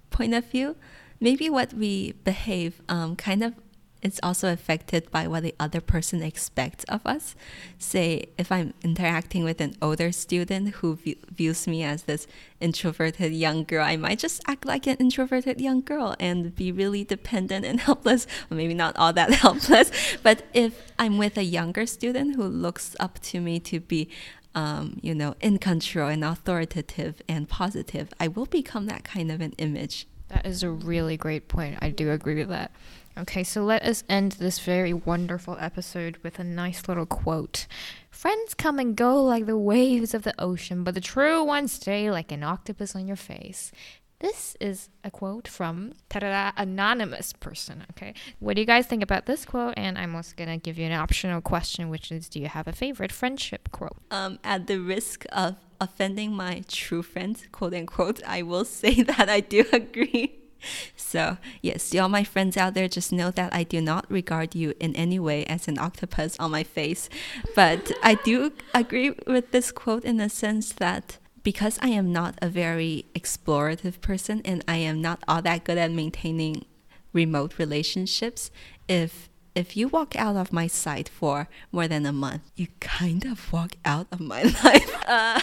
point 0.09 0.33
of 0.33 0.45
view. 0.45 0.75
Maybe 1.19 1.49
what 1.49 1.73
we 1.73 2.13
behave 2.23 2.81
um, 2.87 3.15
kind 3.17 3.43
of 3.43 3.53
it's 4.01 4.19
also 4.23 4.51
affected 4.51 5.11
by 5.11 5.27
what 5.27 5.43
the 5.43 5.53
other 5.59 5.81
person 5.81 6.23
expects 6.23 6.83
of 6.85 7.05
us. 7.05 7.35
Say, 7.77 8.29
if 8.37 8.51
I'm 8.51 8.73
interacting 8.81 9.43
with 9.43 9.59
an 9.59 9.75
older 9.81 10.11
student 10.11 10.75
who 10.75 10.97
views 11.31 11.67
me 11.67 11.83
as 11.83 12.03
this 12.03 12.27
introverted 12.61 13.33
young 13.33 13.63
girl, 13.63 13.83
I 13.83 13.97
might 13.97 14.19
just 14.19 14.41
act 14.47 14.65
like 14.65 14.87
an 14.87 14.95
introverted 14.97 15.59
young 15.59 15.81
girl 15.81 16.15
and 16.19 16.55
be 16.55 16.71
really 16.71 17.03
dependent 17.03 17.65
and 17.65 17.79
helpless. 17.89 18.25
Well, 18.49 18.57
maybe 18.57 18.73
not 18.73 18.95
all 18.95 19.13
that 19.13 19.33
helpless, 19.45 19.91
but 20.23 20.43
if 20.53 20.91
I'm 20.97 21.17
with 21.17 21.37
a 21.37 21.43
younger 21.43 21.85
student 21.85 22.35
who 22.35 22.43
looks 22.43 22.95
up 22.99 23.19
to 23.19 23.41
me 23.41 23.59
to 23.61 23.79
be 23.79 24.09
um, 24.55 24.99
you 25.01 25.13
know, 25.13 25.35
in 25.41 25.59
control 25.59 26.09
and 26.09 26.23
authoritative 26.23 27.21
and 27.29 27.47
positive, 27.47 28.09
I 28.19 28.27
will 28.27 28.47
become 28.47 28.87
that 28.87 29.03
kind 29.03 29.31
of 29.31 29.41
an 29.41 29.53
image. 29.57 30.07
That 30.29 30.45
is 30.45 30.63
a 30.63 30.69
really 30.69 31.17
great 31.17 31.47
point. 31.47 31.77
I 31.81 31.89
do 31.89 32.11
agree 32.11 32.35
with 32.35 32.49
that. 32.49 32.71
Okay, 33.19 33.43
so 33.43 33.63
let 33.63 33.83
us 33.83 34.05
end 34.07 34.33
this 34.33 34.59
very 34.59 34.93
wonderful 34.93 35.57
episode 35.59 36.17
with 36.23 36.39
a 36.39 36.43
nice 36.43 36.87
little 36.87 37.05
quote. 37.05 37.67
Friends 38.09 38.53
come 38.53 38.79
and 38.79 38.95
go 38.95 39.21
like 39.21 39.45
the 39.45 39.57
waves 39.57 40.13
of 40.13 40.23
the 40.23 40.33
ocean, 40.39 40.85
but 40.85 40.93
the 40.93 41.01
true 41.01 41.43
ones 41.43 41.73
stay 41.73 42.09
like 42.09 42.31
an 42.31 42.43
octopus 42.43 42.95
on 42.95 43.07
your 43.07 43.17
face. 43.17 43.73
This 44.19 44.55
is 44.61 44.89
a 45.03 45.11
quote 45.11 45.49
from 45.49 45.93
anonymous 46.09 47.33
person. 47.33 47.83
Okay, 47.91 48.13
what 48.39 48.55
do 48.55 48.61
you 48.61 48.65
guys 48.65 48.85
think 48.85 49.03
about 49.03 49.25
this 49.25 49.43
quote? 49.43 49.73
And 49.75 49.97
I'm 49.97 50.15
also 50.15 50.33
gonna 50.37 50.57
give 50.57 50.77
you 50.77 50.85
an 50.85 50.93
optional 50.93 51.41
question, 51.41 51.89
which 51.89 52.13
is, 52.13 52.29
do 52.29 52.39
you 52.39 52.47
have 52.47 52.69
a 52.69 52.73
favorite 52.73 53.11
friendship 53.11 53.69
quote? 53.71 53.97
Um, 54.11 54.39
at 54.45 54.67
the 54.67 54.77
risk 54.77 55.25
of 55.33 55.57
offending 55.81 56.31
my 56.31 56.63
true 56.69 57.03
friends, 57.03 57.43
quote 57.51 57.73
unquote, 57.73 58.23
I 58.25 58.43
will 58.43 58.65
say 58.81 59.03
that 59.03 59.27
I 59.27 59.41
do 59.41 59.65
agree 59.73 60.38
so, 60.95 61.37
yes, 61.61 61.93
all 61.95 62.09
my 62.09 62.23
friends 62.23 62.57
out 62.57 62.73
there, 62.73 62.87
just 62.87 63.11
know 63.11 63.31
that 63.31 63.53
I 63.53 63.63
do 63.63 63.81
not 63.81 64.09
regard 64.09 64.55
you 64.55 64.73
in 64.79 64.95
any 64.95 65.19
way 65.19 65.45
as 65.45 65.67
an 65.67 65.79
octopus 65.79 66.35
on 66.39 66.51
my 66.51 66.63
face. 66.63 67.09
But 67.55 67.91
I 68.03 68.15
do 68.15 68.53
agree 68.73 69.11
with 69.27 69.51
this 69.51 69.71
quote 69.71 70.05
in 70.05 70.17
the 70.17 70.29
sense 70.29 70.71
that 70.73 71.17
because 71.43 71.79
I 71.81 71.89
am 71.89 72.11
not 72.11 72.35
a 72.41 72.49
very 72.49 73.05
explorative 73.15 74.01
person 74.01 74.41
and 74.45 74.63
I 74.67 74.77
am 74.77 75.01
not 75.01 75.23
all 75.27 75.41
that 75.41 75.63
good 75.63 75.77
at 75.77 75.91
maintaining 75.91 76.65
remote 77.13 77.57
relationships, 77.57 78.51
if 78.87 79.29
if 79.55 79.75
you 79.75 79.87
walk 79.87 80.15
out 80.15 80.35
of 80.35 80.53
my 80.53 80.67
sight 80.67 81.09
for 81.09 81.49
more 81.71 81.87
than 81.87 82.05
a 82.05 82.13
month, 82.13 82.43
you 82.55 82.67
kind 82.79 83.25
of 83.25 83.51
walk 83.51 83.73
out 83.83 84.07
of 84.11 84.19
my 84.19 84.43
life. 84.63 84.95
Uh, 85.07 85.41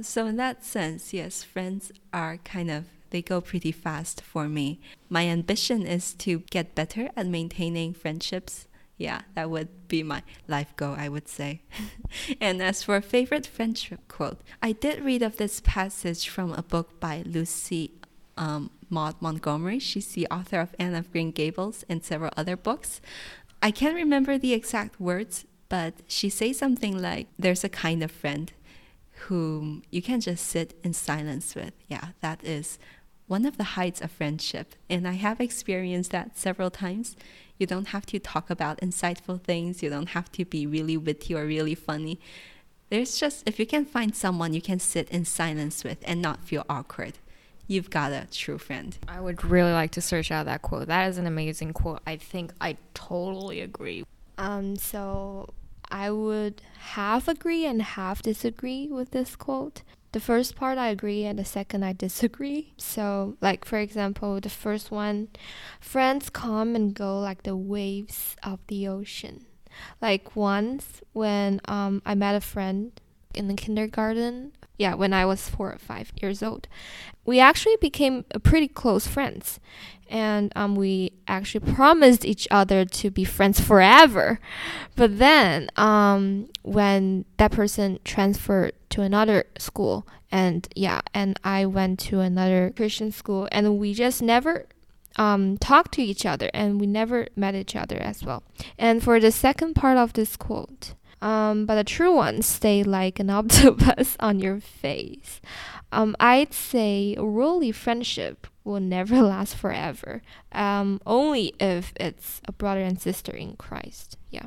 so 0.00 0.26
in 0.26 0.36
that 0.36 0.64
sense, 0.64 1.12
yes, 1.12 1.44
friends 1.44 1.92
are 2.12 2.38
kind 2.38 2.70
of 2.70 2.86
they 3.12 3.22
go 3.22 3.40
pretty 3.40 3.70
fast 3.70 4.20
for 4.20 4.48
me. 4.48 4.80
My 5.08 5.26
ambition 5.26 5.86
is 5.86 6.14
to 6.14 6.40
get 6.50 6.74
better 6.74 7.10
at 7.16 7.26
maintaining 7.26 7.94
friendships. 7.94 8.66
Yeah, 8.96 9.22
that 9.34 9.50
would 9.50 9.88
be 9.88 10.02
my 10.02 10.22
life 10.48 10.74
goal, 10.76 10.94
I 10.98 11.08
would 11.08 11.28
say. 11.28 11.62
and 12.40 12.60
as 12.62 12.82
for 12.82 12.96
a 12.96 13.02
favorite 13.02 13.46
friendship 13.46 14.00
quote, 14.08 14.40
I 14.62 14.72
did 14.72 15.04
read 15.04 15.22
of 15.22 15.36
this 15.36 15.60
passage 15.60 16.28
from 16.28 16.52
a 16.52 16.62
book 16.62 16.98
by 16.98 17.22
Lucy 17.26 17.92
um, 18.36 18.70
Maud 18.88 19.16
Montgomery. 19.20 19.78
She's 19.78 20.08
the 20.08 20.26
author 20.28 20.60
of 20.60 20.74
Anne 20.78 20.94
of 20.94 21.12
Green 21.12 21.30
Gables 21.30 21.84
and 21.88 22.02
several 22.02 22.32
other 22.36 22.56
books. 22.56 23.00
I 23.62 23.70
can't 23.70 23.94
remember 23.94 24.38
the 24.38 24.52
exact 24.54 25.00
words, 25.00 25.44
but 25.68 25.94
she 26.06 26.28
says 26.28 26.58
something 26.58 27.00
like, 27.00 27.28
There's 27.38 27.64
a 27.64 27.68
kind 27.68 28.02
of 28.02 28.10
friend 28.10 28.52
whom 29.28 29.82
you 29.90 30.02
can 30.02 30.20
just 30.20 30.46
sit 30.46 30.78
in 30.82 30.92
silence 30.92 31.54
with. 31.54 31.72
Yeah, 31.88 32.08
that 32.20 32.42
is 32.44 32.78
one 33.32 33.46
of 33.46 33.56
the 33.56 33.72
heights 33.80 34.02
of 34.02 34.10
friendship. 34.10 34.74
And 34.90 35.08
I 35.08 35.12
have 35.12 35.40
experienced 35.40 36.10
that 36.10 36.36
several 36.36 36.70
times. 36.70 37.16
You 37.56 37.66
don't 37.66 37.88
have 37.88 38.04
to 38.06 38.18
talk 38.18 38.50
about 38.50 38.78
insightful 38.82 39.40
things, 39.40 39.82
you 39.82 39.88
don't 39.88 40.10
have 40.10 40.30
to 40.32 40.44
be 40.44 40.66
really 40.66 40.98
witty 40.98 41.34
or 41.34 41.46
really 41.46 41.74
funny. 41.74 42.20
There's 42.90 43.18
just, 43.18 43.42
if 43.46 43.58
you 43.58 43.64
can 43.64 43.86
find 43.86 44.14
someone 44.14 44.52
you 44.52 44.60
can 44.60 44.78
sit 44.78 45.08
in 45.08 45.24
silence 45.24 45.82
with 45.82 45.96
and 46.04 46.20
not 46.20 46.44
feel 46.44 46.66
awkward, 46.68 47.14
you've 47.66 47.88
got 47.88 48.12
a 48.12 48.26
true 48.30 48.58
friend. 48.58 48.98
I 49.08 49.18
would 49.18 49.42
really 49.42 49.72
like 49.72 49.92
to 49.92 50.02
search 50.02 50.30
out 50.30 50.44
that 50.44 50.60
quote. 50.60 50.88
That 50.88 51.08
is 51.08 51.16
an 51.16 51.26
amazing 51.26 51.72
quote. 51.72 52.00
I 52.06 52.16
think 52.16 52.52
I 52.60 52.76
totally 52.92 53.62
agree. 53.62 54.04
Um, 54.36 54.76
so 54.76 55.48
I 55.90 56.10
would 56.10 56.60
half 56.96 57.28
agree 57.28 57.64
and 57.64 57.80
half 57.80 58.20
disagree 58.20 58.88
with 58.88 59.12
this 59.12 59.36
quote 59.36 59.80
the 60.12 60.20
first 60.20 60.56
part 60.56 60.78
I 60.78 60.88
agree 60.88 61.24
and 61.24 61.38
the 61.38 61.44
second 61.44 61.84
I 61.84 61.92
disagree. 61.92 62.74
So, 62.76 63.36
like 63.40 63.64
for 63.64 63.78
example, 63.78 64.40
the 64.40 64.50
first 64.50 64.90
one, 64.90 65.28
friends 65.80 66.30
come 66.30 66.74
and 66.76 66.94
go 66.94 67.18
like 67.18 67.42
the 67.44 67.56
waves 67.56 68.36
of 68.42 68.60
the 68.68 68.86
ocean. 68.88 69.46
Like 70.00 70.36
once 70.36 71.00
when 71.12 71.60
um, 71.66 72.02
I 72.04 72.14
met 72.14 72.34
a 72.36 72.40
friend 72.40 72.92
in 73.34 73.48
the 73.48 73.54
kindergarten, 73.54 74.52
Yeah, 74.78 74.94
when 74.94 75.12
I 75.12 75.24
was 75.26 75.48
four 75.48 75.72
or 75.72 75.78
five 75.78 76.12
years 76.20 76.42
old. 76.42 76.68
We 77.24 77.38
actually 77.40 77.76
became 77.80 78.24
pretty 78.42 78.68
close 78.68 79.06
friends. 79.06 79.60
And 80.12 80.52
um, 80.54 80.76
we 80.76 81.12
actually 81.26 81.72
promised 81.72 82.24
each 82.24 82.46
other 82.50 82.84
to 82.84 83.10
be 83.10 83.24
friends 83.24 83.58
forever. 83.60 84.38
But 84.94 85.18
then, 85.18 85.70
um, 85.76 86.50
when 86.60 87.24
that 87.38 87.50
person 87.50 87.98
transferred 88.04 88.74
to 88.90 89.00
another 89.00 89.44
school, 89.58 90.06
and 90.30 90.68
yeah, 90.76 91.00
and 91.14 91.40
I 91.42 91.64
went 91.64 91.98
to 92.00 92.20
another 92.20 92.72
Christian 92.76 93.10
school, 93.10 93.48
and 93.50 93.78
we 93.78 93.94
just 93.94 94.20
never 94.22 94.66
um, 95.16 95.58
talk 95.58 95.90
to 95.92 96.02
each 96.02 96.24
other 96.24 96.50
and 96.54 96.80
we 96.80 96.86
never 96.86 97.26
met 97.36 97.54
each 97.54 97.76
other 97.76 97.96
as 97.96 98.24
well. 98.24 98.42
And 98.78 99.02
for 99.02 99.20
the 99.20 99.32
second 99.32 99.74
part 99.74 99.98
of 99.98 100.12
this 100.12 100.36
quote, 100.36 100.94
um, 101.20 101.66
but 101.66 101.76
the 101.76 101.84
true 101.84 102.14
ones 102.14 102.46
stay 102.46 102.82
like 102.82 103.20
an 103.20 103.30
octopus 103.38 104.16
on 104.20 104.40
your 104.40 104.60
face. 104.60 105.40
Um, 105.92 106.16
I'd 106.18 106.52
say 106.52 107.16
really 107.18 107.72
friendship 107.72 108.46
will 108.64 108.80
never 108.80 109.20
last 109.22 109.56
forever. 109.56 110.22
Um, 110.52 111.00
only 111.06 111.54
if 111.60 111.92
it's 111.96 112.40
a 112.46 112.52
brother 112.52 112.80
and 112.80 113.00
sister 113.00 113.32
in 113.32 113.56
Christ. 113.56 114.16
Yeah. 114.30 114.46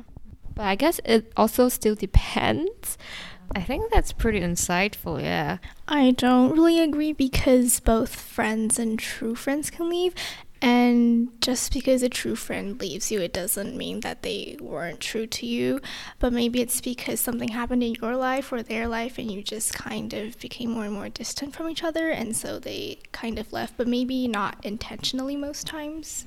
But 0.54 0.64
I 0.64 0.74
guess 0.74 1.00
it 1.04 1.32
also 1.36 1.68
still 1.68 1.94
depends. 1.94 2.96
I 3.54 3.62
think 3.62 3.92
that's 3.92 4.12
pretty 4.12 4.40
insightful, 4.40 5.22
yeah. 5.22 5.58
I 5.86 6.10
don't 6.10 6.52
really 6.52 6.80
agree 6.80 7.12
because 7.12 7.78
both 7.78 8.14
friends 8.16 8.78
and 8.78 8.98
true 8.98 9.34
friends 9.34 9.70
can 9.70 9.88
leave. 9.88 10.14
And 10.62 11.30
just 11.40 11.72
because 11.72 12.02
a 12.02 12.08
true 12.08 12.34
friend 12.34 12.80
leaves 12.80 13.12
you, 13.12 13.20
it 13.20 13.32
doesn't 13.32 13.76
mean 13.76 14.00
that 14.00 14.22
they 14.22 14.56
weren't 14.60 15.00
true 15.00 15.26
to 15.26 15.46
you. 15.46 15.80
But 16.18 16.32
maybe 16.32 16.60
it's 16.60 16.80
because 16.80 17.20
something 17.20 17.48
happened 17.48 17.82
in 17.82 17.94
your 17.94 18.16
life 18.16 18.52
or 18.52 18.62
their 18.62 18.88
life, 18.88 19.18
and 19.18 19.30
you 19.30 19.42
just 19.42 19.74
kind 19.74 20.12
of 20.14 20.38
became 20.40 20.70
more 20.70 20.84
and 20.84 20.94
more 20.94 21.08
distant 21.08 21.54
from 21.54 21.68
each 21.68 21.84
other. 21.84 22.08
And 22.08 22.34
so 22.34 22.58
they 22.58 22.98
kind 23.12 23.38
of 23.38 23.52
left, 23.52 23.76
but 23.76 23.86
maybe 23.86 24.26
not 24.26 24.56
intentionally 24.64 25.36
most 25.36 25.66
times. 25.66 26.24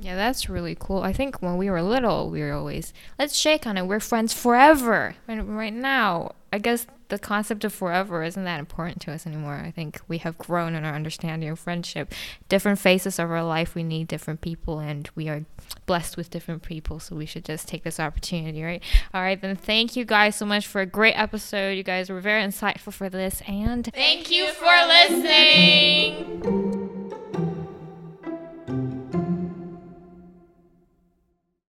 Yeah, 0.00 0.14
that's 0.14 0.48
really 0.48 0.76
cool. 0.78 1.02
I 1.02 1.12
think 1.12 1.42
when 1.42 1.56
we 1.56 1.68
were 1.68 1.82
little, 1.82 2.30
we 2.30 2.40
were 2.40 2.52
always, 2.52 2.94
let's 3.18 3.36
shake 3.36 3.66
on 3.66 3.76
it. 3.76 3.86
We're 3.86 4.00
friends 4.00 4.32
forever. 4.32 5.16
And 5.26 5.56
right 5.56 5.72
now, 5.72 6.32
I 6.52 6.58
guess 6.58 6.86
the 7.08 7.18
concept 7.18 7.64
of 7.64 7.72
forever 7.72 8.22
isn't 8.22 8.44
that 8.44 8.60
important 8.60 9.00
to 9.02 9.12
us 9.12 9.26
anymore. 9.26 9.62
I 9.64 9.70
think 9.70 10.00
we 10.08 10.18
have 10.18 10.36
grown 10.38 10.74
in 10.74 10.84
our 10.84 10.94
understanding 10.94 11.48
of 11.48 11.58
friendship. 11.58 12.12
Different 12.48 12.78
phases 12.78 13.18
of 13.18 13.30
our 13.30 13.42
life, 13.42 13.74
we 13.74 13.82
need 13.82 14.08
different 14.08 14.40
people, 14.40 14.78
and 14.78 15.08
we 15.14 15.28
are 15.28 15.44
blessed 15.86 16.16
with 16.16 16.30
different 16.30 16.62
people. 16.62 17.00
So 17.00 17.16
we 17.16 17.26
should 17.26 17.44
just 17.44 17.66
take 17.66 17.82
this 17.82 17.98
opportunity, 17.98 18.62
right? 18.62 18.82
All 19.14 19.22
right, 19.22 19.40
then 19.40 19.56
thank 19.56 19.96
you 19.96 20.04
guys 20.04 20.36
so 20.36 20.46
much 20.46 20.66
for 20.66 20.80
a 20.80 20.86
great 20.86 21.14
episode. 21.14 21.70
You 21.70 21.82
guys 21.82 22.10
were 22.10 22.20
very 22.20 22.42
insightful 22.42 22.92
for 22.92 23.08
this, 23.08 23.42
and 23.46 23.86
thank 23.94 24.30
you 24.30 24.52
for 24.52 24.74
listening. 24.86 26.58